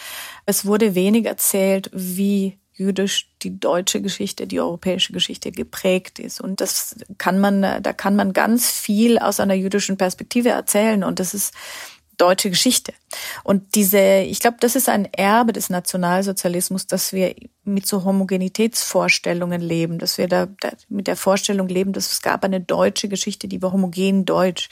Es 0.44 0.66
wurde 0.66 0.94
wenig 0.94 1.26
erzählt, 1.26 1.90
wie 1.92 2.58
jüdisch 2.76 3.30
die 3.40 3.58
deutsche 3.58 4.02
Geschichte, 4.02 4.46
die 4.46 4.60
europäische 4.60 5.12
Geschichte 5.14 5.50
geprägt 5.50 6.18
ist. 6.18 6.40
Und 6.40 6.60
das 6.60 6.96
kann 7.16 7.38
man, 7.38 7.62
da 7.62 7.92
kann 7.94 8.16
man 8.16 8.34
ganz 8.34 8.70
viel 8.70 9.18
aus 9.18 9.40
einer 9.40 9.54
jüdischen 9.54 9.96
Perspektive 9.96 10.50
erzählen. 10.50 11.02
Und 11.02 11.18
das 11.18 11.32
ist 11.32 11.54
deutsche 12.16 12.50
Geschichte. 12.50 12.92
Und 13.44 13.74
diese, 13.74 14.20
ich 14.20 14.40
glaube, 14.40 14.56
das 14.60 14.76
ist 14.76 14.88
ein 14.88 15.06
Erbe 15.12 15.52
des 15.52 15.70
Nationalsozialismus, 15.70 16.86
dass 16.86 17.12
wir 17.12 17.34
mit 17.64 17.86
so 17.86 18.04
Homogenitätsvorstellungen 18.04 19.60
leben, 19.60 19.98
dass 19.98 20.18
wir 20.18 20.28
da, 20.28 20.46
da 20.60 20.70
mit 20.88 21.06
der 21.06 21.16
Vorstellung 21.16 21.68
leben, 21.68 21.92
dass 21.92 22.12
es 22.12 22.22
gab 22.22 22.44
eine 22.44 22.60
deutsche 22.60 23.08
Geschichte, 23.08 23.48
die 23.48 23.60
war 23.60 23.72
homogen 23.72 24.24
deutsch. 24.24 24.68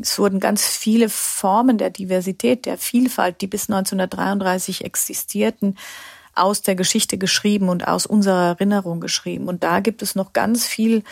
Es 0.00 0.18
wurden 0.18 0.40
ganz 0.40 0.66
viele 0.66 1.08
Formen 1.08 1.78
der 1.78 1.90
Diversität, 1.90 2.66
der 2.66 2.78
Vielfalt, 2.78 3.40
die 3.40 3.46
bis 3.46 3.68
1933 3.68 4.84
existierten, 4.84 5.76
aus 6.40 6.62
der 6.62 6.74
Geschichte 6.74 7.18
geschrieben 7.18 7.68
und 7.68 7.86
aus 7.86 8.06
unserer 8.06 8.48
Erinnerung 8.48 9.00
geschrieben. 9.00 9.48
Und 9.48 9.62
da 9.62 9.80
gibt 9.80 10.02
es 10.02 10.14
noch 10.14 10.32
ganz 10.32 10.66
viel 10.66 11.04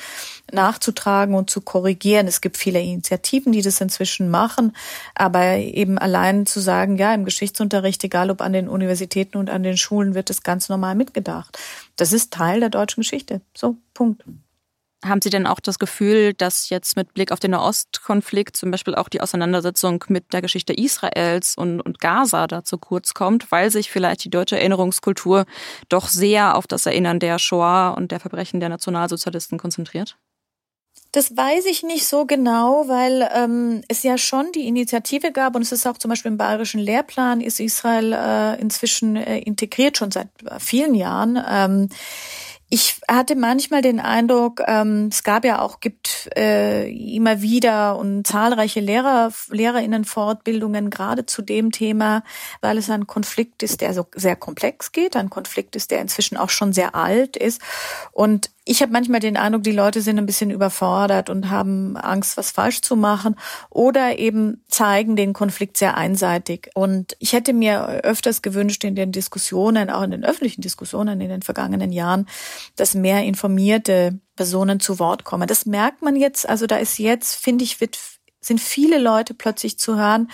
nachzutragen 0.50 1.34
und 1.34 1.50
zu 1.50 1.60
korrigieren. 1.60 2.26
Es 2.26 2.40
gibt 2.40 2.56
viele 2.56 2.80
Initiativen, 2.80 3.52
die 3.52 3.62
das 3.62 3.80
inzwischen 3.80 4.30
machen, 4.30 4.74
aber 5.14 5.56
eben 5.56 5.98
allein 5.98 6.46
zu 6.46 6.60
sagen, 6.60 6.96
ja, 6.96 7.12
im 7.14 7.24
Geschichtsunterricht, 7.24 8.02
egal 8.04 8.30
ob 8.30 8.40
an 8.40 8.52
den 8.52 8.68
Universitäten 8.68 9.36
und 9.36 9.50
an 9.50 9.62
den 9.62 9.76
Schulen, 9.76 10.14
wird 10.14 10.30
es 10.30 10.42
ganz 10.42 10.68
normal 10.68 10.94
mitgedacht. 10.94 11.58
Das 11.96 12.12
ist 12.12 12.32
Teil 12.32 12.60
der 12.60 12.70
deutschen 12.70 13.02
Geschichte. 13.02 13.42
So, 13.54 13.76
Punkt. 13.92 14.24
Haben 15.04 15.22
Sie 15.22 15.30
denn 15.30 15.46
auch 15.46 15.60
das 15.60 15.78
Gefühl, 15.78 16.34
dass 16.34 16.70
jetzt 16.70 16.96
mit 16.96 17.14
Blick 17.14 17.30
auf 17.30 17.38
den 17.38 17.52
Nahostkonflikt 17.52 18.56
zum 18.56 18.72
Beispiel 18.72 18.96
auch 18.96 19.08
die 19.08 19.20
Auseinandersetzung 19.20 20.04
mit 20.08 20.32
der 20.32 20.42
Geschichte 20.42 20.72
Israels 20.72 21.54
und, 21.56 21.80
und 21.80 22.00
Gaza 22.00 22.48
dazu 22.48 22.78
kurz 22.78 23.14
kommt, 23.14 23.52
weil 23.52 23.70
sich 23.70 23.92
vielleicht 23.92 24.24
die 24.24 24.30
deutsche 24.30 24.58
Erinnerungskultur 24.58 25.46
doch 25.88 26.08
sehr 26.08 26.56
auf 26.56 26.66
das 26.66 26.84
Erinnern 26.86 27.20
der 27.20 27.38
Shoah 27.38 27.94
und 27.96 28.10
der 28.10 28.18
Verbrechen 28.18 28.58
der 28.58 28.70
Nationalsozialisten 28.70 29.56
konzentriert? 29.56 30.18
Das 31.12 31.36
weiß 31.36 31.64
ich 31.66 31.82
nicht 31.84 32.06
so 32.06 32.26
genau, 32.26 32.86
weil 32.86 33.28
ähm, 33.34 33.82
es 33.88 34.02
ja 34.02 34.18
schon 34.18 34.52
die 34.52 34.66
Initiative 34.66 35.32
gab 35.32 35.56
und 35.56 35.62
es 35.62 35.72
ist 35.72 35.86
auch 35.86 35.96
zum 35.96 36.10
Beispiel 36.10 36.30
im 36.30 36.36
bayerischen 36.36 36.80
Lehrplan 36.80 37.40
ist 37.40 37.60
Israel 37.60 38.12
äh, 38.12 38.60
inzwischen 38.60 39.16
äh, 39.16 39.38
integriert 39.38 39.96
schon 39.96 40.10
seit 40.10 40.28
vielen 40.58 40.94
Jahren. 40.94 41.42
Ähm, 41.48 41.88
ich 42.70 43.00
hatte 43.08 43.34
manchmal 43.34 43.80
den 43.80 43.98
Eindruck, 43.98 44.60
ähm, 44.66 45.08
es 45.10 45.22
gab 45.22 45.44
ja 45.46 45.62
auch, 45.62 45.80
gibt 45.80 46.28
äh, 46.36 46.90
immer 46.90 47.40
wieder 47.40 47.96
und 47.96 48.26
zahlreiche 48.26 48.80
Lehrer, 48.80 49.32
Lehrerinnenfortbildungen 49.48 50.90
gerade 50.90 51.24
zu 51.24 51.40
dem 51.40 51.72
Thema, 51.72 52.22
weil 52.60 52.76
es 52.76 52.90
ein 52.90 53.06
Konflikt 53.06 53.62
ist, 53.62 53.80
der 53.80 53.94
so 53.94 54.06
sehr 54.14 54.36
komplex 54.36 54.92
geht, 54.92 55.16
ein 55.16 55.30
Konflikt 55.30 55.76
ist, 55.76 55.90
der 55.90 56.02
inzwischen 56.02 56.36
auch 56.36 56.50
schon 56.50 56.74
sehr 56.74 56.94
alt 56.94 57.38
ist. 57.38 57.62
Und 58.12 58.50
ich 58.68 58.82
habe 58.82 58.92
manchmal 58.92 59.20
den 59.20 59.38
Eindruck, 59.38 59.62
die 59.62 59.72
Leute 59.72 60.02
sind 60.02 60.18
ein 60.18 60.26
bisschen 60.26 60.50
überfordert 60.50 61.30
und 61.30 61.48
haben 61.48 61.96
Angst, 61.96 62.36
was 62.36 62.50
falsch 62.50 62.82
zu 62.82 62.96
machen 62.96 63.34
oder 63.70 64.18
eben 64.18 64.62
zeigen 64.68 65.16
den 65.16 65.32
Konflikt 65.32 65.78
sehr 65.78 65.96
einseitig. 65.96 66.70
Und 66.74 67.16
ich 67.18 67.32
hätte 67.32 67.54
mir 67.54 68.02
öfters 68.04 68.42
gewünscht 68.42 68.84
in 68.84 68.94
den 68.94 69.10
Diskussionen, 69.10 69.88
auch 69.88 70.02
in 70.02 70.10
den 70.10 70.24
öffentlichen 70.24 70.60
Diskussionen 70.60 71.20
in 71.22 71.30
den 71.30 71.42
vergangenen 71.42 71.92
Jahren, 71.92 72.26
dass 72.76 72.94
mehr 72.94 73.24
informierte 73.24 74.20
Personen 74.36 74.80
zu 74.80 74.98
Wort 74.98 75.24
kommen. 75.24 75.48
Das 75.48 75.64
merkt 75.64 76.02
man 76.02 76.14
jetzt, 76.14 76.46
also 76.46 76.66
da 76.66 76.76
ist 76.76 76.98
jetzt, 76.98 77.36
finde 77.36 77.64
ich, 77.64 77.80
wird, 77.80 77.98
sind 78.40 78.60
viele 78.60 78.98
Leute 78.98 79.34
plötzlich 79.34 79.78
zu 79.78 79.96
hören, 79.96 80.30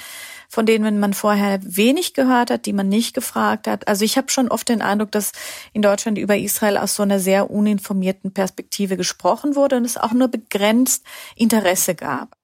von 0.49 0.67
denen 0.67 1.01
man 1.01 1.15
vorher 1.15 1.59
wenig 1.63 2.15
gehört 2.15 2.51
hat, 2.51 2.67
die 2.67 2.73
man 2.73 2.89
nicht 2.89 3.15
gefragt 3.15 3.67
hat. 3.67 3.89
Also 3.89 4.05
ich 4.05 4.17
habe 4.17 4.31
schon 4.31 4.49
oft 4.49 4.69
den 4.69 4.83
Eindruck, 4.83 5.11
dass 5.11 5.33
in 5.73 5.83
Deutschland 5.83 6.19
über 6.19 6.37
Israel 6.37 6.77
aus 6.77 6.95
so 6.95 7.03
einer 7.03 7.19
sehr 7.19 7.51
uninformierten 7.51 8.33
Perspektive 8.33 8.97
gesprochen 8.97 9.57
wurde 9.57 9.77
und 9.77 9.85
es 9.85 9.97
auch 9.97 10.13
nur 10.13 10.29
begrenzt 10.29 11.05
Interesse 11.37 11.95
gab 11.95 12.37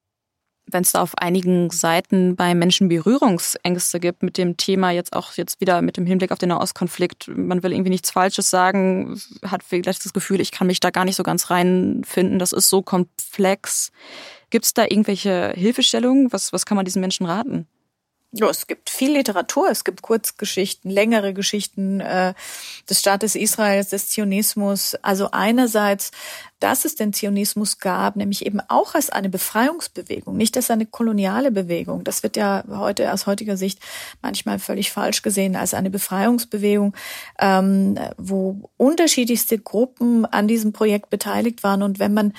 wenn 0.72 0.82
es 0.82 0.92
da 0.92 1.02
auf 1.02 1.16
einigen 1.18 1.70
Seiten 1.70 2.36
bei 2.36 2.54
Menschen 2.54 2.88
Berührungsängste 2.88 4.00
gibt 4.00 4.22
mit 4.22 4.38
dem 4.38 4.56
Thema, 4.56 4.90
jetzt 4.90 5.14
auch 5.14 5.32
jetzt 5.34 5.60
wieder 5.60 5.82
mit 5.82 5.96
dem 5.96 6.06
Hinblick 6.06 6.32
auf 6.32 6.38
den 6.38 6.50
Nahostkonflikt, 6.50 7.28
man 7.28 7.62
will 7.62 7.72
irgendwie 7.72 7.90
nichts 7.90 8.10
Falsches 8.10 8.50
sagen, 8.50 9.20
hat 9.44 9.62
vielleicht 9.62 10.04
das 10.04 10.12
Gefühl, 10.12 10.40
ich 10.40 10.52
kann 10.52 10.66
mich 10.66 10.80
da 10.80 10.90
gar 10.90 11.04
nicht 11.04 11.16
so 11.16 11.22
ganz 11.22 11.50
reinfinden, 11.50 12.38
das 12.38 12.52
ist 12.52 12.68
so 12.68 12.82
komplex. 12.82 13.90
Gibt 14.50 14.64
es 14.64 14.74
da 14.74 14.84
irgendwelche 14.84 15.52
Hilfestellungen? 15.56 16.32
Was, 16.32 16.52
was 16.52 16.66
kann 16.66 16.76
man 16.76 16.84
diesen 16.84 17.00
Menschen 17.00 17.26
raten? 17.26 17.66
Ja, 18.32 18.48
es 18.48 18.68
gibt 18.68 18.90
viel 18.90 19.10
Literatur, 19.16 19.68
es 19.70 19.82
gibt 19.82 20.02
Kurzgeschichten, 20.02 20.88
längere 20.88 21.34
Geschichten 21.34 21.98
äh, 21.98 22.34
des 22.88 23.00
Staates 23.00 23.34
Israels, 23.34 23.88
des 23.88 24.08
Zionismus. 24.08 24.94
Also 25.02 25.32
einerseits, 25.32 26.12
dass 26.60 26.84
es 26.84 26.94
den 26.94 27.12
Zionismus 27.12 27.80
gab, 27.80 28.14
nämlich 28.14 28.46
eben 28.46 28.60
auch 28.68 28.94
als 28.94 29.10
eine 29.10 29.30
Befreiungsbewegung, 29.30 30.36
nicht 30.36 30.56
als 30.56 30.70
eine 30.70 30.86
koloniale 30.86 31.50
Bewegung. 31.50 32.04
Das 32.04 32.22
wird 32.22 32.36
ja 32.36 32.62
heute 32.68 33.12
aus 33.12 33.26
heutiger 33.26 33.56
Sicht 33.56 33.80
manchmal 34.22 34.60
völlig 34.60 34.92
falsch 34.92 35.22
gesehen 35.22 35.56
als 35.56 35.74
eine 35.74 35.90
Befreiungsbewegung, 35.90 36.94
ähm, 37.40 37.98
wo 38.16 38.70
unterschiedlichste 38.76 39.58
Gruppen 39.58 40.24
an 40.24 40.46
diesem 40.46 40.72
Projekt 40.72 41.10
beteiligt 41.10 41.64
waren. 41.64 41.82
Und 41.82 41.98
wenn 41.98 42.14
man 42.14 42.32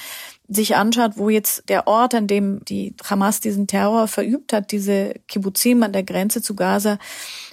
sich 0.53 0.75
anschaut, 0.75 1.13
wo 1.15 1.29
jetzt 1.29 1.69
der 1.69 1.87
Ort, 1.87 2.13
an 2.13 2.27
dem 2.27 2.63
die 2.65 2.93
Hamas 3.03 3.39
diesen 3.39 3.67
Terror 3.67 4.07
verübt 4.07 4.53
hat, 4.53 4.71
diese 4.71 5.13
Kibbutzim 5.27 5.81
an 5.83 5.93
der 5.93 6.03
Grenze 6.03 6.41
zu 6.41 6.55
Gaza, 6.55 6.99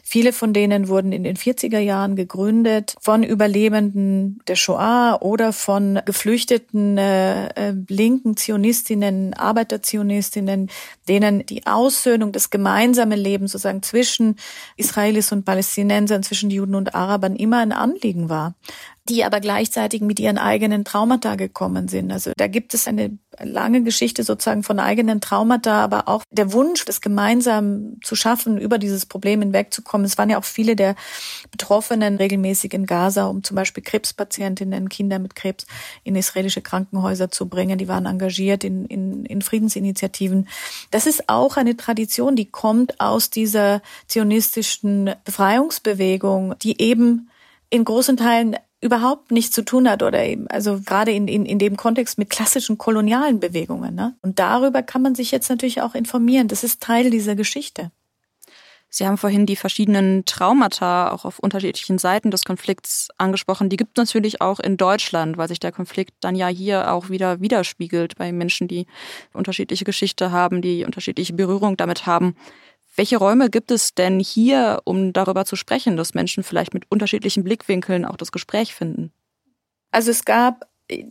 viele 0.08 0.32
von 0.32 0.54
denen 0.54 0.88
wurden 0.88 1.12
in 1.12 1.22
den 1.22 1.36
40er 1.36 1.78
Jahren 1.78 2.16
gegründet 2.16 2.96
von 3.00 3.22
Überlebenden 3.22 4.40
der 4.48 4.56
Shoah 4.56 5.18
oder 5.20 5.52
von 5.52 6.00
geflüchteten 6.06 6.96
äh, 6.96 7.48
äh, 7.48 7.74
linken 7.88 8.36
Zionistinnen, 8.36 9.34
Arbeiterzionistinnen, 9.34 10.70
denen 11.08 11.44
die 11.44 11.66
Aussöhnung, 11.66 12.32
das 12.32 12.48
gemeinsame 12.48 13.16
Leben 13.16 13.48
sozusagen 13.48 13.82
zwischen 13.82 14.36
Israelis 14.76 15.30
und 15.30 15.44
Palästinensern, 15.44 16.22
zwischen 16.22 16.50
Juden 16.50 16.74
und 16.74 16.94
Arabern 16.94 17.36
immer 17.36 17.58
ein 17.58 17.72
Anliegen 17.72 18.28
war 18.30 18.54
die 19.08 19.24
aber 19.24 19.40
gleichzeitig 19.40 20.02
mit 20.02 20.20
ihren 20.20 20.38
eigenen 20.38 20.84
Traumata 20.84 21.36
gekommen 21.36 21.88
sind. 21.88 22.12
Also 22.12 22.32
da 22.36 22.46
gibt 22.46 22.74
es 22.74 22.86
eine 22.86 23.16
lange 23.42 23.82
Geschichte 23.82 24.22
sozusagen 24.22 24.62
von 24.62 24.80
eigenen 24.80 25.20
Traumata, 25.20 25.82
aber 25.82 26.08
auch 26.08 26.22
der 26.30 26.52
Wunsch, 26.52 26.84
das 26.84 27.00
gemeinsam 27.00 27.96
zu 28.02 28.16
schaffen, 28.16 28.58
über 28.58 28.78
dieses 28.78 29.06
Problem 29.06 29.40
hinwegzukommen. 29.40 30.04
Es 30.04 30.18
waren 30.18 30.30
ja 30.30 30.38
auch 30.38 30.44
viele 30.44 30.76
der 30.76 30.94
Betroffenen 31.50 32.16
regelmäßig 32.16 32.74
in 32.74 32.86
Gaza, 32.86 33.26
um 33.26 33.44
zum 33.44 33.54
Beispiel 33.54 33.82
Krebspatientinnen, 33.82 34.88
Kinder 34.88 35.18
mit 35.18 35.34
Krebs 35.34 35.66
in 36.04 36.16
israelische 36.16 36.62
Krankenhäuser 36.62 37.30
zu 37.30 37.48
bringen. 37.48 37.78
Die 37.78 37.88
waren 37.88 38.06
engagiert 38.06 38.64
in, 38.64 38.86
in, 38.86 39.24
in 39.24 39.42
Friedensinitiativen. 39.42 40.48
Das 40.90 41.06
ist 41.06 41.28
auch 41.28 41.56
eine 41.56 41.76
Tradition, 41.76 42.36
die 42.36 42.50
kommt 42.50 43.00
aus 43.00 43.30
dieser 43.30 43.82
zionistischen 44.06 45.14
Befreiungsbewegung, 45.24 46.58
die 46.58 46.80
eben 46.80 47.30
in 47.70 47.84
großen 47.84 48.16
Teilen 48.16 48.56
überhaupt 48.80 49.32
nichts 49.32 49.54
zu 49.54 49.62
tun 49.64 49.88
hat 49.88 50.02
oder 50.02 50.24
eben, 50.24 50.46
also 50.48 50.80
gerade 50.84 51.10
in, 51.10 51.26
in, 51.26 51.44
in 51.44 51.58
dem 51.58 51.76
Kontext 51.76 52.16
mit 52.16 52.30
klassischen 52.30 52.78
kolonialen 52.78 53.40
Bewegungen. 53.40 53.94
Ne? 53.94 54.14
Und 54.22 54.38
darüber 54.38 54.82
kann 54.82 55.02
man 55.02 55.14
sich 55.14 55.30
jetzt 55.30 55.50
natürlich 55.50 55.82
auch 55.82 55.94
informieren. 55.94 56.48
Das 56.48 56.62
ist 56.62 56.80
Teil 56.80 57.10
dieser 57.10 57.34
Geschichte. 57.34 57.90
Sie 58.90 59.06
haben 59.06 59.18
vorhin 59.18 59.44
die 59.44 59.56
verschiedenen 59.56 60.24
Traumata 60.24 61.10
auch 61.12 61.26
auf 61.26 61.38
unterschiedlichen 61.38 61.98
Seiten 61.98 62.30
des 62.30 62.44
Konflikts 62.44 63.08
angesprochen. 63.18 63.68
Die 63.68 63.76
gibt 63.76 63.98
es 63.98 64.02
natürlich 64.02 64.40
auch 64.40 64.60
in 64.60 64.78
Deutschland, 64.78 65.36
weil 65.36 65.48
sich 65.48 65.60
der 65.60 65.72
Konflikt 65.72 66.14
dann 66.20 66.34
ja 66.34 66.46
hier 66.46 66.90
auch 66.92 67.10
wieder 67.10 67.40
widerspiegelt 67.40 68.16
bei 68.16 68.32
Menschen, 68.32 68.66
die 68.66 68.86
unterschiedliche 69.34 69.84
Geschichte 69.84 70.30
haben, 70.30 70.62
die 70.62 70.86
unterschiedliche 70.86 71.34
Berührung 71.34 71.76
damit 71.76 72.06
haben. 72.06 72.34
Welche 72.98 73.18
Räume 73.18 73.48
gibt 73.48 73.70
es 73.70 73.94
denn 73.94 74.18
hier, 74.18 74.80
um 74.82 75.12
darüber 75.12 75.44
zu 75.44 75.54
sprechen, 75.54 75.96
dass 75.96 76.14
Menschen 76.14 76.42
vielleicht 76.42 76.74
mit 76.74 76.90
unterschiedlichen 76.90 77.44
Blickwinkeln 77.44 78.04
auch 78.04 78.16
das 78.16 78.32
Gespräch 78.32 78.74
finden? 78.74 79.12
Also 79.92 80.10
es 80.10 80.24
gab, 80.24 80.66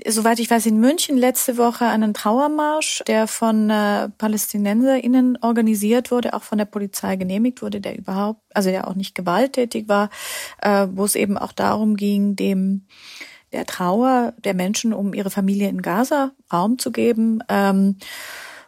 soweit 0.06 0.39
ich 0.39 0.51
weiß, 0.51 0.65
in 0.65 0.82
München 0.82 1.15
letzte 1.15 1.56
Woche 1.56 1.86
einen 1.86 2.13
Trauermarsch, 2.13 3.03
der 3.08 3.25
von 3.25 3.70
äh, 3.70 4.10
PalästinenserInnen 4.10 5.38
organisiert 5.41 6.12
wurde, 6.12 6.34
auch 6.34 6.44
von 6.44 6.58
der 6.58 6.65
Polizei 6.65 7.15
genehmigt 7.15 7.62
wurde, 7.62 7.79
der 7.79 7.98
überhaupt, 7.98 8.41
also 8.53 8.70
der 8.70 8.89
auch 8.89 8.96
nicht 8.96 9.15
gewalttätig 9.15 9.88
war, 9.88 10.10
äh, 10.62 10.88
wo 10.91 11.06
es 11.06 11.15
eben 11.15 11.38
auch 11.38 11.53
darum 11.53 11.96
ging, 11.96 12.36
dem 12.36 12.86
der 13.53 13.65
Trauer 13.65 14.34
der 14.44 14.56
Menschen 14.56 14.94
um 14.94 15.13
ihre 15.13 15.29
Familie 15.29 15.70
in 15.70 15.82
Gaza 15.82 16.34
Raum 16.51 16.79
zu 16.79 16.91
geben. 16.91 17.41
Ähm, 17.48 17.96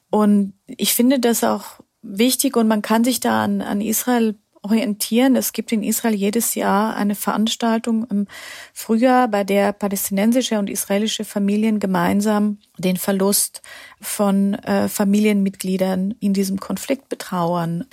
und 0.09 0.53
ich 0.67 0.93
finde 0.93 1.19
das 1.19 1.43
auch 1.43 1.81
wichtig 2.01 2.55
und 2.55 2.67
man 2.67 2.81
kann 2.81 3.03
sich 3.03 3.19
da 3.19 3.43
an, 3.43 3.61
an 3.61 3.81
Israel 3.81 4.35
orientieren. 4.61 5.35
Es 5.35 5.53
gibt 5.53 5.71
in 5.71 5.83
Israel 5.83 6.13
jedes 6.13 6.55
Jahr 6.55 6.95
eine 6.95 7.15
Veranstaltung 7.15 8.05
im 8.09 8.27
Frühjahr, 8.73 9.27
bei 9.27 9.43
der 9.43 9.73
palästinensische 9.73 10.59
und 10.59 10.69
israelische 10.69 11.23
Familien 11.23 11.79
gemeinsam 11.79 12.57
den 12.77 12.97
Verlust 12.97 13.61
von 14.01 14.55
äh, 14.55 14.89
Familienmitgliedern 14.89 16.15
in 16.19 16.33
diesem 16.33 16.59
Konflikt 16.59 17.09
betrauern. 17.09 17.85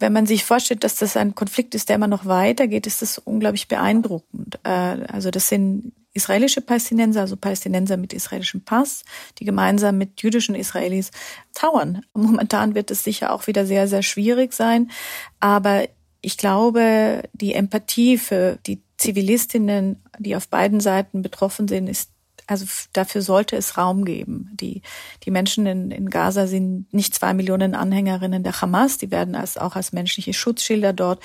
wenn 0.00 0.12
man 0.12 0.26
sich 0.26 0.44
vorstellt, 0.44 0.84
dass 0.84 0.94
das 0.96 1.16
ein 1.16 1.34
Konflikt 1.34 1.74
ist, 1.74 1.88
der 1.88 1.96
immer 1.96 2.06
noch 2.06 2.24
weitergeht, 2.24 2.86
ist 2.86 3.02
das 3.02 3.18
unglaublich 3.18 3.66
beeindruckend. 3.66 4.60
Äh, 4.62 4.68
also 4.68 5.30
das 5.30 5.48
sind 5.48 5.92
israelische 6.18 6.60
Palästinenser, 6.60 7.20
also 7.20 7.36
Palästinenser 7.36 7.96
mit 7.96 8.12
israelischem 8.12 8.64
Pass, 8.64 9.04
die 9.38 9.44
gemeinsam 9.44 9.96
mit 9.96 10.20
jüdischen 10.20 10.54
Israelis 10.54 11.10
trauern. 11.54 12.02
Momentan 12.12 12.74
wird 12.74 12.90
es 12.90 13.04
sicher 13.04 13.32
auch 13.32 13.46
wieder 13.46 13.64
sehr, 13.64 13.86
sehr 13.86 14.02
schwierig 14.02 14.52
sein. 14.52 14.90
Aber 15.40 15.88
ich 16.20 16.36
glaube, 16.36 17.22
die 17.32 17.54
Empathie 17.54 18.18
für 18.18 18.58
die 18.66 18.82
Zivilistinnen, 18.96 20.02
die 20.18 20.34
auf 20.34 20.48
beiden 20.48 20.80
Seiten 20.80 21.22
betroffen 21.22 21.68
sind, 21.68 21.86
ist 21.86 22.10
also 22.48 22.64
dafür 22.94 23.20
sollte 23.20 23.56
es 23.56 23.76
Raum 23.76 24.06
geben. 24.06 24.50
Die, 24.54 24.80
die 25.24 25.30
Menschen 25.30 25.66
in, 25.66 25.90
in 25.90 26.08
Gaza 26.08 26.46
sind 26.46 26.92
nicht 26.94 27.14
zwei 27.14 27.34
Millionen 27.34 27.74
Anhängerinnen 27.74 28.42
der 28.42 28.58
Hamas, 28.62 28.96
die 28.96 29.10
werden 29.10 29.34
als, 29.34 29.58
auch 29.58 29.76
als 29.76 29.92
menschliche 29.92 30.32
Schutzschilder 30.32 30.94
dort 30.94 31.22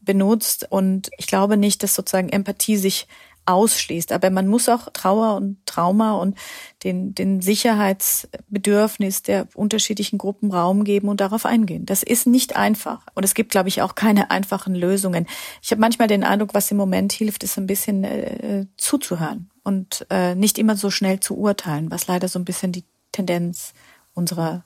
benutzt. 0.00 0.66
Und 0.70 1.10
ich 1.18 1.26
glaube 1.26 1.56
nicht, 1.56 1.82
dass 1.82 1.94
sozusagen 1.94 2.28
Empathie 2.28 2.76
sich 2.76 3.08
ausschließt. 3.46 4.12
Aber 4.12 4.30
man 4.30 4.46
muss 4.46 4.68
auch 4.68 4.88
Trauer 4.92 5.36
und 5.36 5.58
Trauma 5.66 6.12
und 6.12 6.36
den, 6.84 7.14
den 7.14 7.40
Sicherheitsbedürfnis 7.40 9.22
der 9.22 9.48
unterschiedlichen 9.54 10.18
Gruppen 10.18 10.52
Raum 10.52 10.84
geben 10.84 11.08
und 11.08 11.20
darauf 11.20 11.46
eingehen. 11.46 11.86
Das 11.86 12.02
ist 12.02 12.26
nicht 12.26 12.56
einfach. 12.56 13.06
Und 13.14 13.24
es 13.24 13.34
gibt, 13.34 13.50
glaube 13.50 13.68
ich, 13.68 13.82
auch 13.82 13.94
keine 13.94 14.30
einfachen 14.30 14.74
Lösungen. 14.74 15.26
Ich 15.62 15.70
habe 15.70 15.80
manchmal 15.80 16.08
den 16.08 16.24
Eindruck, 16.24 16.54
was 16.54 16.70
im 16.70 16.76
Moment 16.76 17.12
hilft, 17.12 17.42
ist 17.44 17.58
ein 17.58 17.66
bisschen 17.66 18.04
äh, 18.04 18.66
zuzuhören 18.76 19.50
und 19.62 20.06
äh, 20.10 20.34
nicht 20.34 20.58
immer 20.58 20.76
so 20.76 20.90
schnell 20.90 21.20
zu 21.20 21.36
urteilen, 21.36 21.90
was 21.90 22.06
leider 22.06 22.28
so 22.28 22.38
ein 22.38 22.44
bisschen 22.44 22.72
die 22.72 22.84
Tendenz 23.12 23.72
unserer 24.14 24.64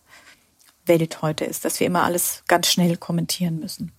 Welt 0.86 1.22
heute 1.22 1.44
ist, 1.44 1.64
dass 1.64 1.80
wir 1.80 1.86
immer 1.86 2.02
alles 2.02 2.44
ganz 2.46 2.68
schnell 2.68 2.96
kommentieren 2.96 3.58
müssen. 3.58 3.92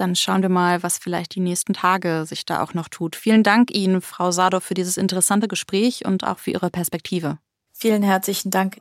Dann 0.00 0.16
schauen 0.16 0.40
wir 0.40 0.48
mal, 0.48 0.82
was 0.82 0.96
vielleicht 0.96 1.34
die 1.34 1.40
nächsten 1.40 1.74
Tage 1.74 2.24
sich 2.26 2.46
da 2.46 2.62
auch 2.62 2.72
noch 2.72 2.88
tut. 2.88 3.16
Vielen 3.16 3.42
Dank 3.42 3.70
Ihnen, 3.70 4.00
Frau 4.00 4.30
Sadov, 4.30 4.64
für 4.64 4.72
dieses 4.72 4.96
interessante 4.96 5.46
Gespräch 5.46 6.06
und 6.06 6.26
auch 6.26 6.38
für 6.38 6.52
Ihre 6.52 6.70
Perspektive. 6.70 7.36
Vielen 7.74 8.02
herzlichen 8.02 8.50
Dank. 8.50 8.78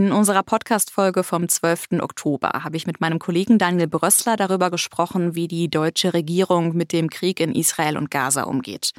In 0.00 0.12
unserer 0.12 0.42
Podcast-Folge 0.42 1.22
vom 1.22 1.46
12. 1.46 2.00
Oktober 2.00 2.62
habe 2.64 2.78
ich 2.78 2.86
mit 2.86 3.02
meinem 3.02 3.18
Kollegen 3.18 3.58
Daniel 3.58 3.86
Brössler 3.86 4.38
darüber 4.38 4.70
gesprochen, 4.70 5.34
wie 5.34 5.46
die 5.46 5.68
deutsche 5.68 6.14
Regierung 6.14 6.74
mit 6.74 6.94
dem 6.94 7.10
Krieg 7.10 7.38
in 7.38 7.54
Israel 7.54 7.98
und 7.98 8.10
Gaza 8.10 8.44
umgeht. 8.44 8.92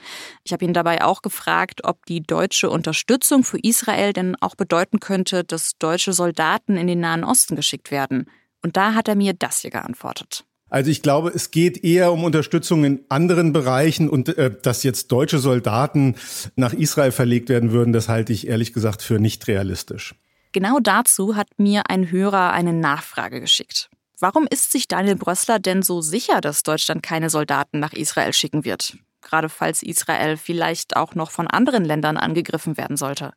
Ich 0.44 0.54
habe 0.54 0.64
ihn 0.64 0.76
dabei 0.76 1.04
auch 1.04 1.24
gefragt, 1.24 1.86
ob 1.86 2.06
die 2.06 2.22
deutsche 2.22 2.70
Unterstützung 2.70 3.44
für 3.44 3.58
Israel 3.58 4.14
denn 4.14 4.36
auch 4.42 4.54
bedeuten 4.54 5.00
könnte, 5.00 5.44
dass 5.44 5.76
deutsche 5.80 6.14
Soldaten 6.14 6.78
in 6.78 6.86
den 6.86 7.00
Nahen 7.00 7.24
Osten 7.24 7.56
geschickt 7.56 7.90
werden. 7.90 8.30
Und 8.62 8.78
da 8.78 8.94
hat 8.94 9.08
er 9.08 9.16
mir 9.16 9.34
das 9.34 9.62
hier 9.62 9.72
geantwortet. 9.72 10.46
Also 10.70 10.92
ich 10.92 11.02
glaube, 11.02 11.32
es 11.34 11.50
geht 11.50 11.84
eher 11.84 12.12
um 12.12 12.24
Unterstützung 12.24 12.84
in 12.84 13.00
anderen 13.10 13.54
Bereichen 13.54 14.08
und 14.08 14.38
äh, 14.38 14.52
dass 14.62 14.84
jetzt 14.84 15.12
deutsche 15.12 15.40
Soldaten 15.40 16.14
nach 16.56 16.74
Israel 16.74 17.12
verlegt 17.12 17.50
werden 17.50 17.72
würden, 17.72 17.92
das 17.92 18.08
halte 18.08 18.34
ich 18.34 18.48
ehrlich 18.48 18.72
gesagt 18.72 19.02
für 19.02 19.18
nicht 19.18 19.48
realistisch. 19.48 20.14
Genau 20.52 20.80
dazu 20.80 21.36
hat 21.36 21.48
mir 21.58 21.84
ein 21.90 22.12
Hörer 22.12 22.52
eine 22.52 22.74
Nachfrage 22.74 23.40
geschickt. 23.40 23.90
Warum 24.20 24.46
ist 24.48 24.72
sich 24.72 24.88
Daniel 24.88 25.16
Brössler 25.16 25.60
denn 25.60 25.82
so 25.82 26.02
sicher, 26.02 26.42
dass 26.42 26.64
Deutschland 26.64 27.02
keine 27.02 27.30
Soldaten 27.30 27.80
nach 27.80 27.94
Israel 27.94 28.34
schicken 28.34 28.66
wird? 28.66 28.98
Gerade 29.22 29.50
falls 29.50 29.82
Israel 29.82 30.38
vielleicht 30.38 30.96
auch 30.96 31.16
noch 31.16 31.32
von 31.32 31.48
anderen 31.48 31.86
Ländern 31.86 32.18
angegriffen 32.18 32.78
werden 32.78 32.98
sollte. 32.98 33.34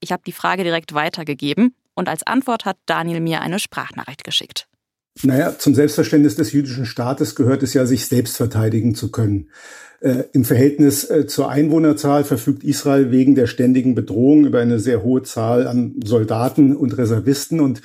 Ich 0.00 0.12
habe 0.12 0.22
die 0.24 0.32
Frage 0.32 0.62
direkt 0.62 0.94
weitergegeben 0.94 1.74
und 1.94 2.08
als 2.08 2.22
Antwort 2.22 2.64
hat 2.64 2.78
Daniel 2.86 3.20
mir 3.20 3.40
eine 3.40 3.58
Sprachnachricht 3.58 4.24
geschickt. 4.24 4.66
Naja, 5.22 5.58
zum 5.58 5.74
Selbstverständnis 5.74 6.36
des 6.36 6.52
jüdischen 6.52 6.86
Staates 6.86 7.34
gehört 7.34 7.62
es 7.62 7.74
ja, 7.74 7.84
sich 7.84 8.06
selbst 8.06 8.36
verteidigen 8.36 8.94
zu 8.94 9.10
können. 9.10 9.50
Äh, 10.00 10.24
Im 10.32 10.44
Verhältnis 10.44 11.08
äh, 11.10 11.26
zur 11.26 11.50
Einwohnerzahl 11.50 12.24
verfügt 12.24 12.64
Israel 12.64 13.10
wegen 13.10 13.34
der 13.34 13.46
ständigen 13.46 13.94
Bedrohung 13.94 14.46
über 14.46 14.60
eine 14.60 14.78
sehr 14.78 15.02
hohe 15.02 15.22
Zahl 15.22 15.66
an 15.66 15.96
Soldaten 16.02 16.74
und 16.74 16.96
Reservisten. 16.96 17.60
Und 17.60 17.82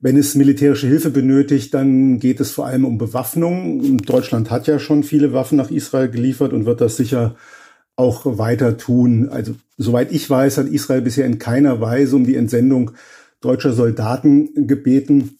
wenn 0.00 0.16
es 0.16 0.34
militärische 0.34 0.86
Hilfe 0.86 1.10
benötigt, 1.10 1.74
dann 1.74 2.18
geht 2.20 2.40
es 2.40 2.52
vor 2.52 2.66
allem 2.66 2.84
um 2.84 2.96
Bewaffnung. 2.96 3.98
Deutschland 3.98 4.50
hat 4.50 4.66
ja 4.66 4.78
schon 4.78 5.02
viele 5.02 5.32
Waffen 5.32 5.58
nach 5.58 5.70
Israel 5.70 6.08
geliefert 6.08 6.52
und 6.54 6.64
wird 6.64 6.80
das 6.80 6.96
sicher 6.96 7.36
auch 7.96 8.38
weiter 8.38 8.78
tun. 8.78 9.28
Also 9.28 9.54
soweit 9.76 10.10
ich 10.10 10.28
weiß, 10.28 10.56
hat 10.58 10.68
Israel 10.68 11.02
bisher 11.02 11.26
in 11.26 11.38
keiner 11.38 11.80
Weise 11.80 12.16
um 12.16 12.24
die 12.24 12.36
Entsendung 12.36 12.92
deutscher 13.42 13.74
Soldaten 13.74 14.66
gebeten. 14.66 15.38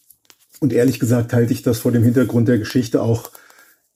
Und 0.63 0.71
ehrlich 0.71 0.97
gesagt 0.97 1.33
halte 1.33 1.51
ich 1.51 1.61
das 1.61 1.79
vor 1.79 1.91
dem 1.91 2.03
Hintergrund 2.03 2.47
der 2.47 2.57
Geschichte 2.57 3.01
auch 3.01 3.31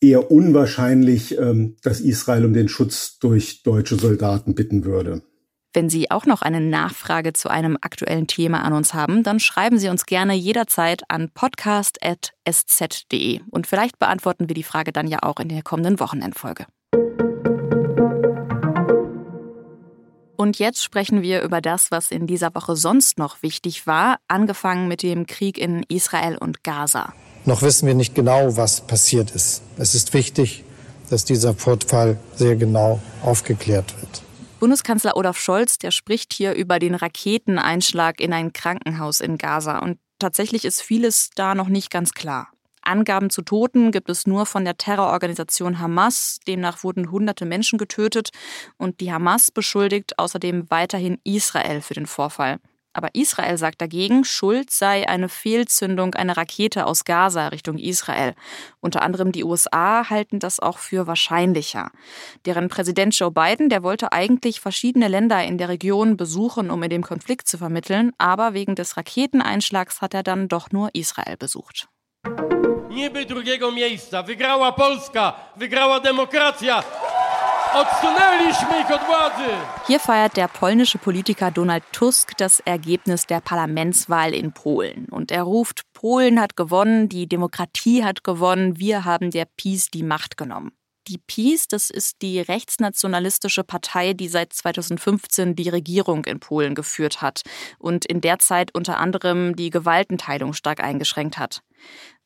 eher 0.01 0.30
unwahrscheinlich, 0.30 1.38
ähm, 1.38 1.77
dass 1.82 2.01
Israel 2.01 2.43
um 2.43 2.51
den 2.51 2.67
Schutz 2.67 3.19
durch 3.19 3.63
deutsche 3.63 3.95
Soldaten 3.95 4.53
bitten 4.53 4.84
würde. 4.84 5.21
Wenn 5.71 5.89
Sie 5.89 6.12
auch 6.12 6.25
noch 6.25 6.41
eine 6.41 6.60
Nachfrage 6.60 7.32
zu 7.32 7.47
einem 7.47 7.77
aktuellen 7.80 8.27
Thema 8.27 8.65
an 8.65 8.73
uns 8.73 8.93
haben, 8.93 9.23
dann 9.23 9.39
schreiben 9.39 9.80
Sie 9.80 9.88
uns 9.88 10.06
gerne 10.06 10.34
jederzeit 10.34 11.03
an 11.08 11.30
podcast.sz.de 11.34 12.19
und 13.49 13.65
vielleicht 13.65 13.97
beantworten 13.97 14.49
wir 14.49 14.53
die 14.53 14.63
Frage 14.63 14.91
dann 14.91 15.08
ja 15.08 15.19
auch 15.21 15.39
in 15.39 15.47
der 15.47 15.63
kommenden 15.63 16.01
Wochenendfolge. 16.01 16.65
Und 20.38 20.60
jetzt 20.60 20.84
sprechen 20.84 21.23
wir 21.23 21.41
über 21.41 21.62
das, 21.62 21.89
was 21.89 22.12
in 22.12 22.28
dieser 22.28 22.54
Woche 22.54 22.76
sonst 22.76 23.17
noch 23.17 23.41
wichtig 23.41 23.88
war, 23.88 24.19
angefangen 24.28 24.88
mit 24.88 25.02
dem 25.02 25.26
Krieg 25.26 25.58
in 25.58 25.84
Israel 25.89 26.38
und 26.38 26.63
Gaza. 26.63 27.12
Noch 27.45 27.63
wissen 27.63 27.88
wir 27.88 27.95
nicht 27.95 28.13
genau, 28.13 28.56
was 28.56 28.82
passiert 28.82 29.32
ist. 29.32 29.63
Es 29.78 29.95
ist 29.95 30.13
wichtig, 30.13 30.63
dass 31.10 31.26
dieser 31.26 31.56
Vorfall 31.56 32.19
sehr 32.36 32.56
genau 32.56 33.02
aufgeklärt 33.23 34.00
wird. 34.00 34.21
Bundeskanzler 34.60 35.17
Olaf 35.17 35.39
Scholz, 35.39 35.80
der 35.80 35.91
spricht 35.91 36.34
hier 36.34 36.54
über 36.54 36.78
den 36.78 36.93
Raketeneinschlag 36.93 38.19
in 38.19 38.32
ein 38.32 38.54
Krankenhaus 38.54 39.21
in 39.21 39.39
Gaza. 39.39 39.80
Und 39.80 39.97
tatsächlich 40.19 40.65
ist 40.65 40.82
vieles 40.82 41.32
da 41.34 41.56
noch 41.56 41.67
nicht 41.67 41.89
ganz 41.89 42.12
klar. 42.12 42.50
Angaben 42.88 43.30
zu 43.30 43.41
Toten 43.41 43.91
gibt 43.91 44.10
es 44.10 44.26
nur 44.26 44.45
von 44.45 44.65
der 44.65 44.78
Terrororganisation 44.78 45.80
Hamas. 45.80 46.39
Demnach 46.47 46.84
wurden 46.84 47.12
hunderte 47.12 47.45
Menschen 47.45 47.78
getötet. 47.78 48.30
Und 48.78 49.00
die 49.02 49.12
Hamas 49.12 49.52
beschuldigt 49.52 50.17
außerdem 50.17 50.69
weiterhin 50.69 51.19
Israel 51.23 51.82
für 51.82 51.93
den 51.93 52.08
Vorfall. 52.08 52.60
Aber 52.97 53.13
Israel 53.13 53.60
sagt 53.60 53.80
dagegen, 53.80 54.23
Schuld 54.23 54.71
sei 54.71 55.08
eine 55.08 55.30
Fehlzündung 55.30 56.15
einer 56.15 56.36
Rakete 56.36 56.88
aus 56.88 57.06
Gaza 57.06 57.50
Richtung 57.50 57.78
Israel. 57.78 58.34
Unter 58.80 59.04
anderem 59.04 59.32
die 59.32 59.43
USA 59.43 60.10
halten 60.10 60.39
das 60.39 60.60
auch 60.60 60.80
für 60.80 61.06
wahrscheinlicher. 61.06 61.91
Deren 62.47 62.69
Präsident 62.69 63.15
Joe 63.15 63.30
Biden, 63.30 63.69
der 63.69 63.84
wollte 63.84 64.13
eigentlich 64.13 64.62
verschiedene 64.62 65.10
Länder 65.10 65.43
in 65.43 65.60
der 65.60 65.69
Region 65.69 66.17
besuchen, 66.17 66.71
um 66.71 66.82
in 66.82 66.89
dem 66.89 67.04
Konflikt 67.04 67.47
zu 67.47 67.60
vermitteln, 67.60 68.13
aber 68.17 68.56
wegen 68.56 68.73
des 68.73 68.97
Raketeneinschlags 68.97 70.02
hat 70.02 70.15
er 70.15 70.23
dann 70.23 70.47
doch 70.47 70.71
nur 70.71 70.89
Israel 70.93 71.38
besucht. 71.38 71.89
Niby 72.98 73.26
drugiego 73.26 73.72
miejsca. 73.72 74.24
Wygrała 74.24 74.72
Polska, 74.72 75.34
wygrała 75.58 76.00
demokracja. 76.00 76.84
Hier 79.88 80.00
feiert 80.00 80.36
der 80.36 80.50
polnische 80.50 80.98
Politiker 80.98 81.52
Donald 81.52 81.84
Tusk 81.92 82.36
das 82.38 82.60
Ergebnis 82.66 83.26
der 83.26 83.42
Parlamentswahl 83.42 84.34
in 84.34 84.52
Polen. 84.52 85.06
Und 85.12 85.32
er 85.32 85.44
ruft, 85.44 85.82
Polen 85.94 86.40
hat 86.40 86.56
gewonnen, 86.56 87.08
die 87.08 87.28
Demokratie 87.28 88.04
hat 88.04 88.24
gewonnen, 88.24 88.80
wir 88.80 89.06
haben 89.06 89.30
der 89.30 89.46
PiS 89.46 89.92
die 89.92 90.04
Macht 90.04 90.38
genommen. 90.38 90.72
Die 91.08 91.20
PiS, 91.20 91.68
das 91.68 91.90
ist 91.90 92.22
die 92.22 92.40
rechtsnationalistische 92.40 93.64
Partei, 93.64 94.14
die 94.14 94.28
seit 94.28 94.54
2015 94.54 95.56
die 95.56 95.70
Regierung 95.70 96.26
in 96.26 96.40
Polen 96.40 96.74
geführt 96.74 97.22
hat 97.22 97.44
und 97.78 98.06
in 98.06 98.22
der 98.22 98.40
Zeit 98.40 98.74
unter 98.74 98.98
anderem 98.98 99.56
die 99.56 99.70
Gewaltenteilung 99.70 100.54
stark 100.54 100.84
eingeschränkt 100.84 101.38
hat. 101.38 101.62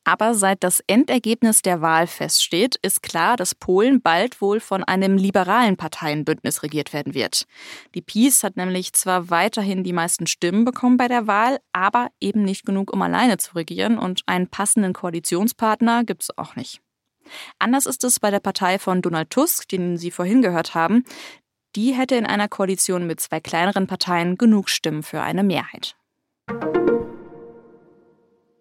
Aber 0.04 0.34
seit 0.34 0.64
das 0.64 0.80
Endergebnis 0.86 1.62
der 1.62 1.80
Wahl 1.80 2.08
feststeht, 2.08 2.76
ist 2.82 3.02
klar, 3.02 3.36
dass 3.36 3.54
Polen 3.54 4.02
bald 4.02 4.40
wohl 4.40 4.58
von 4.58 4.82
einem 4.82 5.16
liberalen 5.16 5.76
Parteienbündnis 5.76 6.64
regiert 6.64 6.92
werden 6.92 7.14
wird. 7.14 7.46
Die 7.94 8.02
PiS 8.02 8.42
hat 8.42 8.56
nämlich 8.56 8.92
zwar 8.94 9.30
weiterhin 9.30 9.84
die 9.84 9.92
meisten 9.92 10.26
Stimmen 10.26 10.64
bekommen 10.64 10.96
bei 10.96 11.06
der 11.06 11.28
Wahl, 11.28 11.60
aber 11.72 12.08
eben 12.20 12.42
nicht 12.42 12.66
genug, 12.66 12.92
um 12.92 13.00
alleine 13.00 13.36
zu 13.36 13.54
regieren 13.54 13.96
und 13.96 14.22
einen 14.26 14.48
passenden 14.48 14.92
Koalitionspartner 14.92 16.04
gibt 16.04 16.22
es 16.22 16.36
auch 16.36 16.56
nicht. 16.56 16.80
Anders 17.60 17.86
ist 17.86 18.02
es 18.02 18.18
bei 18.18 18.32
der 18.32 18.40
Partei 18.40 18.80
von 18.80 19.02
Donald 19.02 19.30
Tusk, 19.30 19.68
den 19.68 19.96
Sie 19.96 20.10
vorhin 20.10 20.42
gehört 20.42 20.74
haben. 20.74 21.04
Die 21.76 21.92
hätte 21.92 22.16
in 22.16 22.26
einer 22.26 22.48
Koalition 22.48 23.06
mit 23.06 23.20
zwei 23.20 23.40
kleineren 23.40 23.86
Parteien 23.86 24.36
genug 24.36 24.68
Stimmen 24.68 25.04
für 25.04 25.22
eine 25.22 25.44
Mehrheit. 25.44 25.96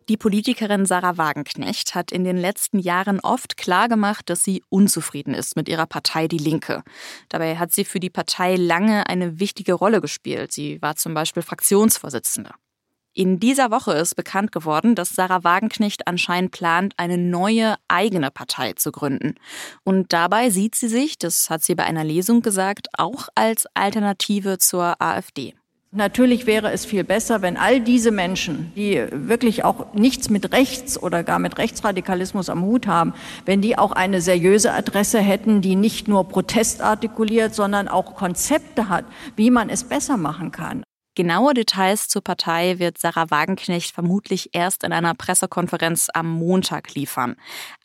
Die 0.10 0.18
Politikerin 0.18 0.86
Sarah 0.86 1.18
Wagenknecht 1.18 1.96
hat 1.96 2.12
in 2.12 2.24
den 2.24 2.38
letzten 2.38 2.80
Jahren 2.80 3.20
oft 3.20 3.56
klargemacht, 3.56 4.30
dass 4.30 4.44
sie 4.44 4.64
unzufrieden 4.70 5.34
ist 5.34 5.56
mit 5.56 5.70
ihrer 5.70 5.86
Partei 5.86 6.28
Die 6.28 6.38
Linke. 6.38 6.84
Dabei 7.30 7.58
hat 7.58 7.72
sie 7.72 7.86
für 7.86 8.00
die 8.00 8.10
Partei 8.10 8.56
lange 8.56 9.08
eine 9.08 9.40
wichtige 9.40 9.74
Rolle 9.74 10.02
gespielt. 10.02 10.52
Sie 10.52 10.82
war 10.82 10.96
zum 10.96 11.14
Beispiel 11.14 11.44
Fraktionsvorsitzende. 11.44 12.52
In 13.14 13.42
dieser 13.42 13.72
Woche 13.72 13.92
ist 13.92 14.16
bekannt 14.16 14.54
geworden, 14.54 14.96
dass 14.96 15.10
Sarah 15.10 15.44
Wagenknecht 15.44 16.08
anscheinend 16.08 16.52
plant, 16.52 16.94
eine 16.96 17.18
neue 17.18 17.76
eigene 17.90 18.32
Partei 18.32 18.74
zu 18.74 18.92
gründen. 18.92 19.36
Und 19.84 20.14
dabei 20.14 20.50
sieht 20.50 20.76
sie 20.76 20.88
sich, 20.88 21.18
das 21.18 21.50
hat 21.50 21.62
sie 21.62 21.76
bei 21.76 21.84
einer 21.84 22.06
Lesung 22.06 22.42
gesagt, 22.42 22.88
auch 22.98 23.28
als 23.36 23.68
Alternative 23.74 24.60
zur 24.60 25.02
AfD. 25.02 25.54
Natürlich 25.94 26.46
wäre 26.46 26.72
es 26.72 26.86
viel 26.86 27.04
besser, 27.04 27.42
wenn 27.42 27.58
all 27.58 27.82
diese 27.82 28.12
Menschen, 28.12 28.72
die 28.78 29.04
wirklich 29.12 29.66
auch 29.66 29.94
nichts 29.94 30.30
mit 30.30 30.54
Rechts 30.54 30.98
oder 30.98 31.22
gar 31.22 31.38
mit 31.38 31.58
Rechtsradikalismus 31.58 32.50
am 32.50 32.64
Hut 32.64 32.88
haben, 32.88 33.14
wenn 33.46 33.60
die 33.60 33.78
auch 33.78 33.92
eine 33.92 34.22
seriöse 34.22 34.72
Adresse 34.72 35.20
hätten, 35.20 35.60
die 35.60 35.76
nicht 35.76 36.08
nur 36.08 36.30
Protest 36.30 36.82
artikuliert, 36.82 37.54
sondern 37.54 37.90
auch 37.90 38.16
Konzepte 38.16 38.88
hat, 38.88 39.04
wie 39.36 39.52
man 39.52 39.70
es 39.70 39.84
besser 39.84 40.16
machen 40.16 40.54
kann. 40.54 40.84
Genaue 41.14 41.54
Details 41.54 42.08
zur 42.08 42.24
Partei 42.24 42.80
wird 42.80 42.98
Sarah 42.98 43.30
Wagenknecht 43.30 43.94
vermutlich 43.94 44.52
erst 44.54 44.86
in 44.86 44.94
einer 44.94 45.14
Pressekonferenz 45.14 46.08
am 46.14 46.30
Montag 46.30 46.96
liefern. 46.96 47.36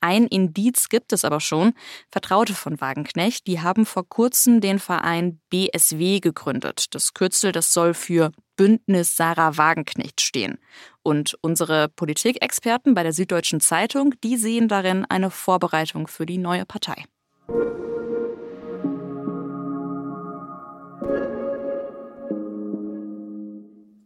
Ein 0.01 0.29
Indiz 0.29 0.89
gibt 0.89 1.13
es 1.13 1.25
aber 1.25 1.41
schon. 1.41 1.73
Vertraute 2.13 2.55
von 2.55 2.81
Wagenknecht, 2.81 3.49
die 3.49 3.61
haben 3.61 3.85
vor 3.85 4.09
kurzem 4.09 4.61
den 4.61 4.79
Verein 4.79 5.41
BSW 5.51 6.21
gegründet. 6.21 6.95
Das 6.95 7.15
Kürzel, 7.15 7.51
das 7.51 7.73
soll 7.73 7.95
für 7.95 8.31
Bündnis 8.55 9.17
Sarah 9.17 9.57
Wagenknecht 9.57 10.21
stehen. 10.21 10.59
Und 11.03 11.37
unsere 11.41 11.89
Politikexperten 11.89 12.95
bei 12.95 13.03
der 13.03 13.13
Süddeutschen 13.13 13.61
Zeitung, 13.61 14.15
die 14.23 14.37
sehen 14.37 14.69
darin 14.69 15.05
eine 15.05 15.31
Vorbereitung 15.33 16.07
für 16.07 16.27
die 16.27 16.39
neue 16.39 16.65
Partei. 16.65 17.07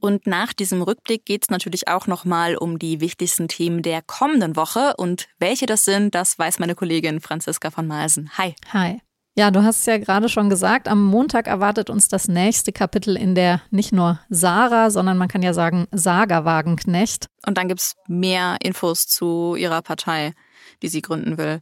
Und 0.01 0.27
nach 0.27 0.53
diesem 0.53 0.83
Rückblick 0.83 1.25
geht 1.25 1.45
es 1.45 1.51
natürlich 1.51 1.89
auch 1.89 2.07
nochmal 2.07 2.57
um 2.57 2.79
die 2.79 3.01
wichtigsten 3.01 3.49
Themen 3.49 3.83
der 3.83 4.03
kommenden 4.03 4.57
Woche. 4.57 4.95
Und 4.97 5.29
welche 5.39 5.67
das 5.67 5.85
sind, 5.85 6.15
das 6.15 6.39
weiß 6.39 6.59
meine 6.59 6.75
Kollegin 6.75 7.21
Franziska 7.21 7.71
von 7.71 7.87
Malsen. 7.87 8.31
Hi. 8.39 8.55
Hi. 8.73 9.01
Ja, 9.37 9.51
du 9.51 9.63
hast 9.63 9.81
es 9.81 9.87
ja 9.87 9.99
gerade 9.99 10.29
schon 10.29 10.51
gesagt, 10.51 10.89
am 10.89 11.05
Montag 11.05 11.47
erwartet 11.47 11.89
uns 11.89 12.09
das 12.09 12.29
nächste 12.29 12.73
Kapitel 12.73 13.17
in 13.17 13.35
der 13.35 13.63
nicht 13.71 13.93
nur 13.93 14.19
Sarah, 14.29 14.91
sondern 14.91 15.19
man 15.19 15.29
kann 15.29 15.43
ja 15.43 15.55
sagen 15.55 15.87
Saga 15.93 16.45
Wagenknecht. 16.45 17.27
Und 17.47 17.57
dann 17.57 17.69
gibt 17.69 17.81
es 17.81 17.95
mehr 18.09 18.57
Infos 18.61 19.07
zu 19.07 19.55
ihrer 19.55 19.83
Partei, 19.83 20.35
die 20.83 20.89
sie 20.89 21.01
gründen 21.01 21.39
will. 21.39 21.61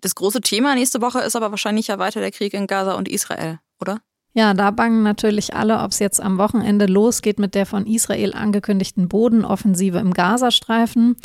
Das 0.00 0.14
große 0.14 0.40
Thema 0.40 0.74
nächste 0.74 1.00
Woche 1.00 1.20
ist 1.20 1.36
aber 1.36 1.50
wahrscheinlich 1.50 1.88
ja 1.88 1.98
weiter 1.98 2.20
der 2.20 2.30
Krieg 2.30 2.54
in 2.54 2.66
Gaza 2.66 2.94
und 2.94 3.08
Israel, 3.08 3.58
oder? 3.80 4.00
Ja, 4.36 4.52
da 4.52 4.70
bangen 4.70 5.02
natürlich 5.02 5.54
alle, 5.54 5.80
ob 5.80 5.92
es 5.92 5.98
jetzt 5.98 6.20
am 6.20 6.36
Wochenende 6.36 6.84
losgeht 6.84 7.38
mit 7.38 7.54
der 7.54 7.64
von 7.64 7.86
Israel 7.86 8.34
angekündigten 8.34 9.08
Bodenoffensive 9.08 9.96
im 9.96 10.12
Gazastreifen. 10.12 11.16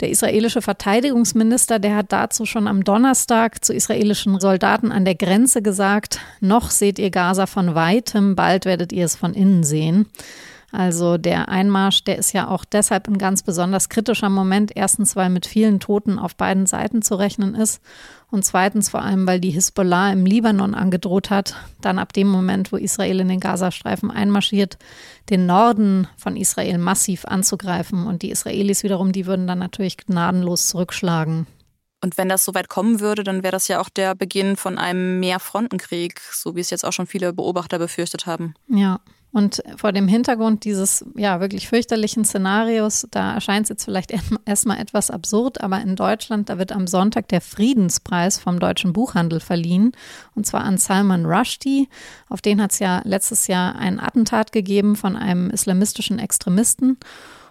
Der 0.00 0.08
israelische 0.08 0.62
Verteidigungsminister, 0.62 1.78
der 1.78 1.94
hat 1.94 2.10
dazu 2.10 2.46
schon 2.46 2.68
am 2.68 2.84
Donnerstag 2.84 3.62
zu 3.62 3.74
israelischen 3.74 4.40
Soldaten 4.40 4.92
an 4.92 5.04
der 5.04 5.14
Grenze 5.14 5.60
gesagt, 5.60 6.20
noch 6.40 6.70
seht 6.70 6.98
ihr 6.98 7.10
Gaza 7.10 7.44
von 7.44 7.74
weitem, 7.74 8.34
bald 8.34 8.64
werdet 8.64 8.94
ihr 8.94 9.04
es 9.04 9.14
von 9.14 9.34
innen 9.34 9.62
sehen. 9.62 10.06
Also 10.72 11.18
der 11.18 11.50
Einmarsch, 11.50 12.02
der 12.02 12.16
ist 12.16 12.32
ja 12.32 12.48
auch 12.48 12.64
deshalb 12.64 13.08
ein 13.08 13.18
ganz 13.18 13.42
besonders 13.42 13.90
kritischer 13.90 14.30
Moment. 14.30 14.72
Erstens, 14.74 15.16
weil 15.16 15.28
mit 15.28 15.44
vielen 15.44 15.80
Toten 15.80 16.18
auf 16.18 16.34
beiden 16.34 16.64
Seiten 16.64 17.02
zu 17.02 17.14
rechnen 17.14 17.54
ist. 17.54 17.82
Und 18.32 18.46
zweitens 18.46 18.88
vor 18.88 19.02
allem, 19.02 19.26
weil 19.26 19.40
die 19.40 19.50
Hisbollah 19.50 20.10
im 20.10 20.24
Libanon 20.24 20.74
angedroht 20.74 21.28
hat, 21.28 21.54
dann 21.82 21.98
ab 21.98 22.14
dem 22.14 22.28
Moment, 22.28 22.72
wo 22.72 22.78
Israel 22.78 23.20
in 23.20 23.28
den 23.28 23.40
Gazastreifen 23.40 24.10
einmarschiert, 24.10 24.78
den 25.28 25.44
Norden 25.44 26.08
von 26.16 26.38
Israel 26.38 26.78
massiv 26.78 27.26
anzugreifen. 27.26 28.06
Und 28.06 28.22
die 28.22 28.30
Israelis 28.30 28.84
wiederum, 28.84 29.12
die 29.12 29.26
würden 29.26 29.46
dann 29.46 29.58
natürlich 29.58 29.98
gnadenlos 29.98 30.68
zurückschlagen. 30.68 31.46
Und 32.00 32.16
wenn 32.16 32.30
das 32.30 32.46
so 32.46 32.54
weit 32.54 32.70
kommen 32.70 33.00
würde, 33.00 33.22
dann 33.22 33.42
wäre 33.42 33.52
das 33.52 33.68
ja 33.68 33.82
auch 33.82 33.90
der 33.90 34.14
Beginn 34.14 34.56
von 34.56 34.78
einem 34.78 35.20
Mehrfrontenkrieg, 35.20 36.18
so 36.18 36.56
wie 36.56 36.60
es 36.60 36.70
jetzt 36.70 36.86
auch 36.86 36.92
schon 36.94 37.06
viele 37.06 37.34
Beobachter 37.34 37.78
befürchtet 37.78 38.24
haben. 38.24 38.54
Ja. 38.66 39.00
Und 39.32 39.62
vor 39.76 39.92
dem 39.92 40.08
Hintergrund 40.08 40.64
dieses 40.64 41.06
ja 41.16 41.40
wirklich 41.40 41.66
fürchterlichen 41.66 42.24
Szenarios, 42.24 43.06
da 43.10 43.32
erscheint 43.32 43.64
es 43.64 43.70
jetzt 43.70 43.84
vielleicht 43.84 44.12
erstmal 44.44 44.78
etwas 44.78 45.10
absurd, 45.10 45.62
aber 45.62 45.80
in 45.80 45.96
Deutschland, 45.96 46.50
da 46.50 46.58
wird 46.58 46.70
am 46.70 46.86
Sonntag 46.86 47.28
der 47.28 47.40
Friedenspreis 47.40 48.38
vom 48.38 48.60
deutschen 48.60 48.92
Buchhandel 48.92 49.40
verliehen, 49.40 49.92
und 50.34 50.46
zwar 50.46 50.64
an 50.64 50.76
Salman 50.76 51.24
Rushdie. 51.24 51.88
Auf 52.28 52.42
den 52.42 52.60
hat 52.60 52.72
es 52.72 52.78
ja 52.78 53.00
letztes 53.04 53.46
Jahr 53.46 53.76
ein 53.76 54.00
Attentat 54.00 54.52
gegeben 54.52 54.96
von 54.96 55.16
einem 55.16 55.48
islamistischen 55.48 56.18
Extremisten. 56.18 56.98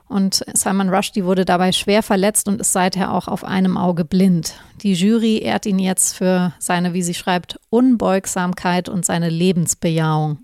Und 0.08 0.44
Salman 0.54 0.90
Rushdie 0.90 1.24
wurde 1.24 1.46
dabei 1.46 1.72
schwer 1.72 2.04
verletzt 2.04 2.48
und 2.48 2.60
ist 2.60 2.74
seither 2.74 3.14
auch 3.14 3.28
auf 3.28 3.44
einem 3.44 3.78
Auge 3.78 4.04
blind. 4.06 4.56
Die 4.84 4.94
Jury 4.94 5.38
ehrt 5.38 5.66
ihn 5.66 5.80
jetzt 5.80 6.18
für 6.18 6.54
seine, 6.60 6.94
wie 6.94 7.02
sie 7.02 7.14
schreibt, 7.14 7.60
Unbeugsamkeit 7.70 8.90
und 8.90 9.06
seine 9.06 9.30
Lebensbejahung. 9.30 10.38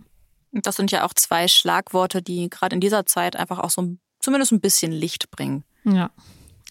Das 0.64 0.76
sind 0.76 0.92
ja 0.92 1.06
auch 1.06 1.14
zwei 1.14 1.48
Schlagworte, 1.48 2.22
die 2.22 2.50
gerade 2.50 2.76
in 2.76 2.82
dieser 2.82 3.06
Zeit 3.06 3.36
einfach 3.36 3.60
auch 3.60 3.70
so 3.70 3.96
zumindest 4.20 4.52
ein 4.52 4.62
bisschen 4.62 4.92
Licht 4.92 5.32
bringen. 5.32 5.64
Ja. 5.84 6.12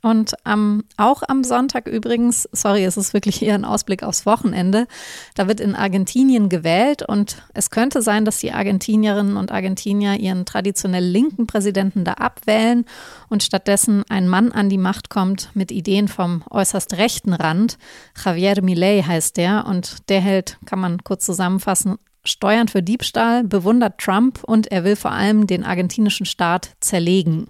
Und 0.03 0.35
ähm, 0.45 0.85
auch 0.99 1.23
am 1.27 1.43
Sonntag 1.43 1.89
übrigens, 1.89 2.49
sorry, 2.53 2.85
es 2.85 2.97
ist 2.97 3.13
wirklich 3.13 3.43
eher 3.43 3.55
ein 3.55 3.65
Ausblick 3.65 4.03
aufs 4.03 4.27
Wochenende, 4.27 4.87
da 5.35 5.49
wird 5.49 5.59
in 5.59 5.75
Argentinien 5.75 6.49
gewählt 6.49 7.03
und 7.03 7.43
es 7.55 7.71
könnte 7.71 8.03
sein, 8.03 8.25
dass 8.25 8.39
die 8.39 8.53
Argentinierinnen 8.53 9.37
und 9.37 9.51
Argentinier 9.51 10.15
ihren 10.15 10.45
traditionell 10.45 11.05
linken 11.05 11.47
Präsidenten 11.47 12.05
da 12.05 12.13
abwählen 12.13 12.85
und 13.29 13.43
stattdessen 13.43 14.05
ein 14.09 14.29
Mann 14.29 14.53
an 14.53 14.69
die 14.69 14.79
Macht 14.79 15.11
kommt 15.11 15.51
mit 15.55 15.73
Ideen 15.73 16.09
vom 16.09 16.45
äußerst 16.51 16.99
rechten 16.99 17.33
Rand. 17.33 17.79
Javier 18.23 18.63
Milei 18.63 19.03
heißt 19.03 19.37
der 19.37 19.67
und 19.67 20.09
der 20.09 20.21
hält, 20.21 20.59
kann 20.67 20.79
man 20.79 21.03
kurz 21.03 21.25
zusammenfassen, 21.25 21.97
Steuern 22.27 22.69
für 22.69 22.83
Diebstahl, 22.83 23.45
bewundert 23.45 23.99
Trump 23.99 24.43
und 24.45 24.71
er 24.71 24.85
will 24.85 24.97
vor 24.97 25.13
allem 25.13 25.47
den 25.47 25.65
argentinischen 25.65 26.27
Staat 26.27 26.77
zerlegen. 26.81 27.49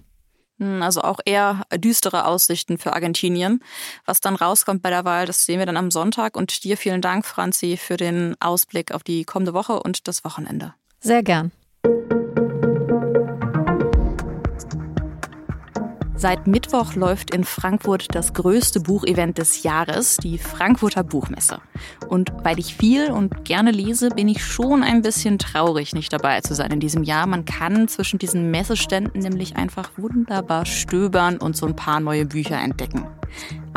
Hm, 0.59 0.81
also 0.81 1.01
auch 1.01 1.19
eher 1.25 1.63
düstere 1.75 2.25
Aussichten 2.25 2.77
für 2.77 2.93
Argentinien. 2.93 3.61
Was 4.05 4.21
dann 4.21 4.35
rauskommt 4.35 4.81
bei 4.81 4.89
der 4.89 5.05
Wahl, 5.05 5.25
das 5.25 5.45
sehen 5.45 5.59
wir 5.59 5.65
dann 5.65 5.77
am 5.77 5.91
Sonntag. 5.91 6.35
Und 6.35 6.63
dir 6.63 6.77
vielen 6.77 7.01
Dank, 7.01 7.25
Franzi, 7.25 7.77
für 7.77 7.97
den 7.97 8.35
Ausblick 8.39 8.91
auf 8.91 9.03
die 9.03 9.23
kommende 9.23 9.53
Woche 9.53 9.79
und 9.81 10.07
das 10.07 10.23
Wochenende. 10.23 10.73
Sehr 10.99 11.23
gern. 11.23 11.51
Seit 16.19 16.47
Mittwoch 16.47 16.95
läuft 16.95 17.35
in 17.35 17.43
Frankfurt 17.43 18.15
das 18.15 18.33
größte 18.33 18.79
Buchevent 18.79 19.37
des 19.37 19.61
Jahres, 19.61 20.17
die 20.17 20.39
Frankfurter 20.39 21.03
Buchmesse. 21.03 21.59
Und 22.07 22.33
weil 22.43 22.57
ich 22.57 22.75
viel 22.75 23.11
und 23.11 23.45
gerne 23.45 23.69
lese, 23.69 24.09
bin 24.09 24.27
ich 24.27 24.43
schon 24.43 24.81
ein 24.81 25.03
bisschen 25.03 25.37
traurig, 25.37 25.93
nicht 25.93 26.11
dabei 26.11 26.41
zu 26.41 26.55
sein 26.55 26.71
in 26.71 26.79
diesem 26.79 27.03
Jahr. 27.03 27.27
Man 27.27 27.45
kann 27.45 27.87
zwischen 27.87 28.17
diesen 28.17 28.49
Messeständen 28.49 29.21
nämlich 29.21 29.57
einfach 29.57 29.91
wunderbar 29.95 30.65
stöbern 30.65 31.37
und 31.37 31.55
so 31.55 31.67
ein 31.67 31.75
paar 31.75 31.99
neue 31.99 32.25
Bücher 32.25 32.57
entdecken. 32.57 33.05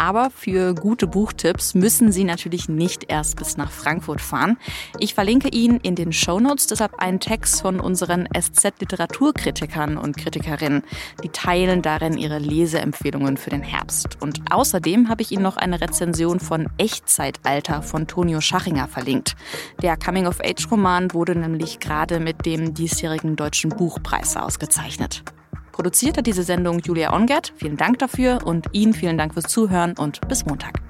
Aber 0.01 0.31
für 0.31 0.75
gute 0.75 1.07
Buchtipps 1.07 1.75
müssen 1.75 2.11
Sie 2.11 2.25
natürlich 2.25 2.71
nicht 2.71 3.11
erst 3.11 3.37
bis 3.37 3.59
nach 3.59 3.71
Frankfurt 3.71 4.23
fahren. 4.23 4.57
Ich 4.99 5.13
verlinke 5.13 5.51
Ihnen 5.51 5.79
in 5.79 5.95
den 5.95 6.11
Shownotes 6.11 6.69
deshalb 6.69 6.95
einen 7.03 7.21
Text 7.21 7.61
von 7.61 7.81
unseren 7.81 8.27
SZ-Literaturkritikern 8.35 9.99
und 9.99 10.17
Kritikerinnen. 10.17 10.85
Die 11.23 11.29
teilen 11.29 11.83
darin 11.83 12.17
ihre 12.17 12.39
Leseempfehlungen 12.39 13.37
für 13.37 13.51
den 13.51 13.63
Herbst. 13.63 14.17
Und 14.23 14.51
außerdem 14.51 15.11
habe 15.11 15.21
ich 15.21 15.33
Ihnen 15.33 15.43
noch 15.43 15.59
eine 15.59 15.83
Rezension 15.83 16.41
von 16.41 16.71
Echtzeitalter 16.79 17.83
von 17.83 18.07
Tonio 18.07 18.41
Schachinger 18.41 18.89
verlinkt. 18.89 19.37
Der 19.83 19.99
Coming-of-Age-Roman 19.99 21.13
wurde 21.13 21.37
nämlich 21.37 21.79
gerade 21.79 22.21
mit 22.21 22.47
dem 22.47 22.73
diesjährigen 22.73 23.37
Deutschen 23.37 23.69
Buchpreis 23.69 24.39
ausgezeichnet. 24.39 25.25
Produziert 25.73 26.19
hat 26.19 26.27
diese 26.27 26.43
Sendung 26.43 26.81
Julia 26.81 27.13
Ongert. 27.13 27.53
Vielen 27.57 27.77
Dank 27.77 27.99
dafür 27.99 28.41
und 28.45 28.67
Ihnen 28.73 28.93
vielen 28.93 29.19
Dank 29.19 29.35
fürs 29.35 29.47
Zuhören 29.47 29.95
und 29.99 30.21
bis 30.29 30.45
Montag. 30.47 30.81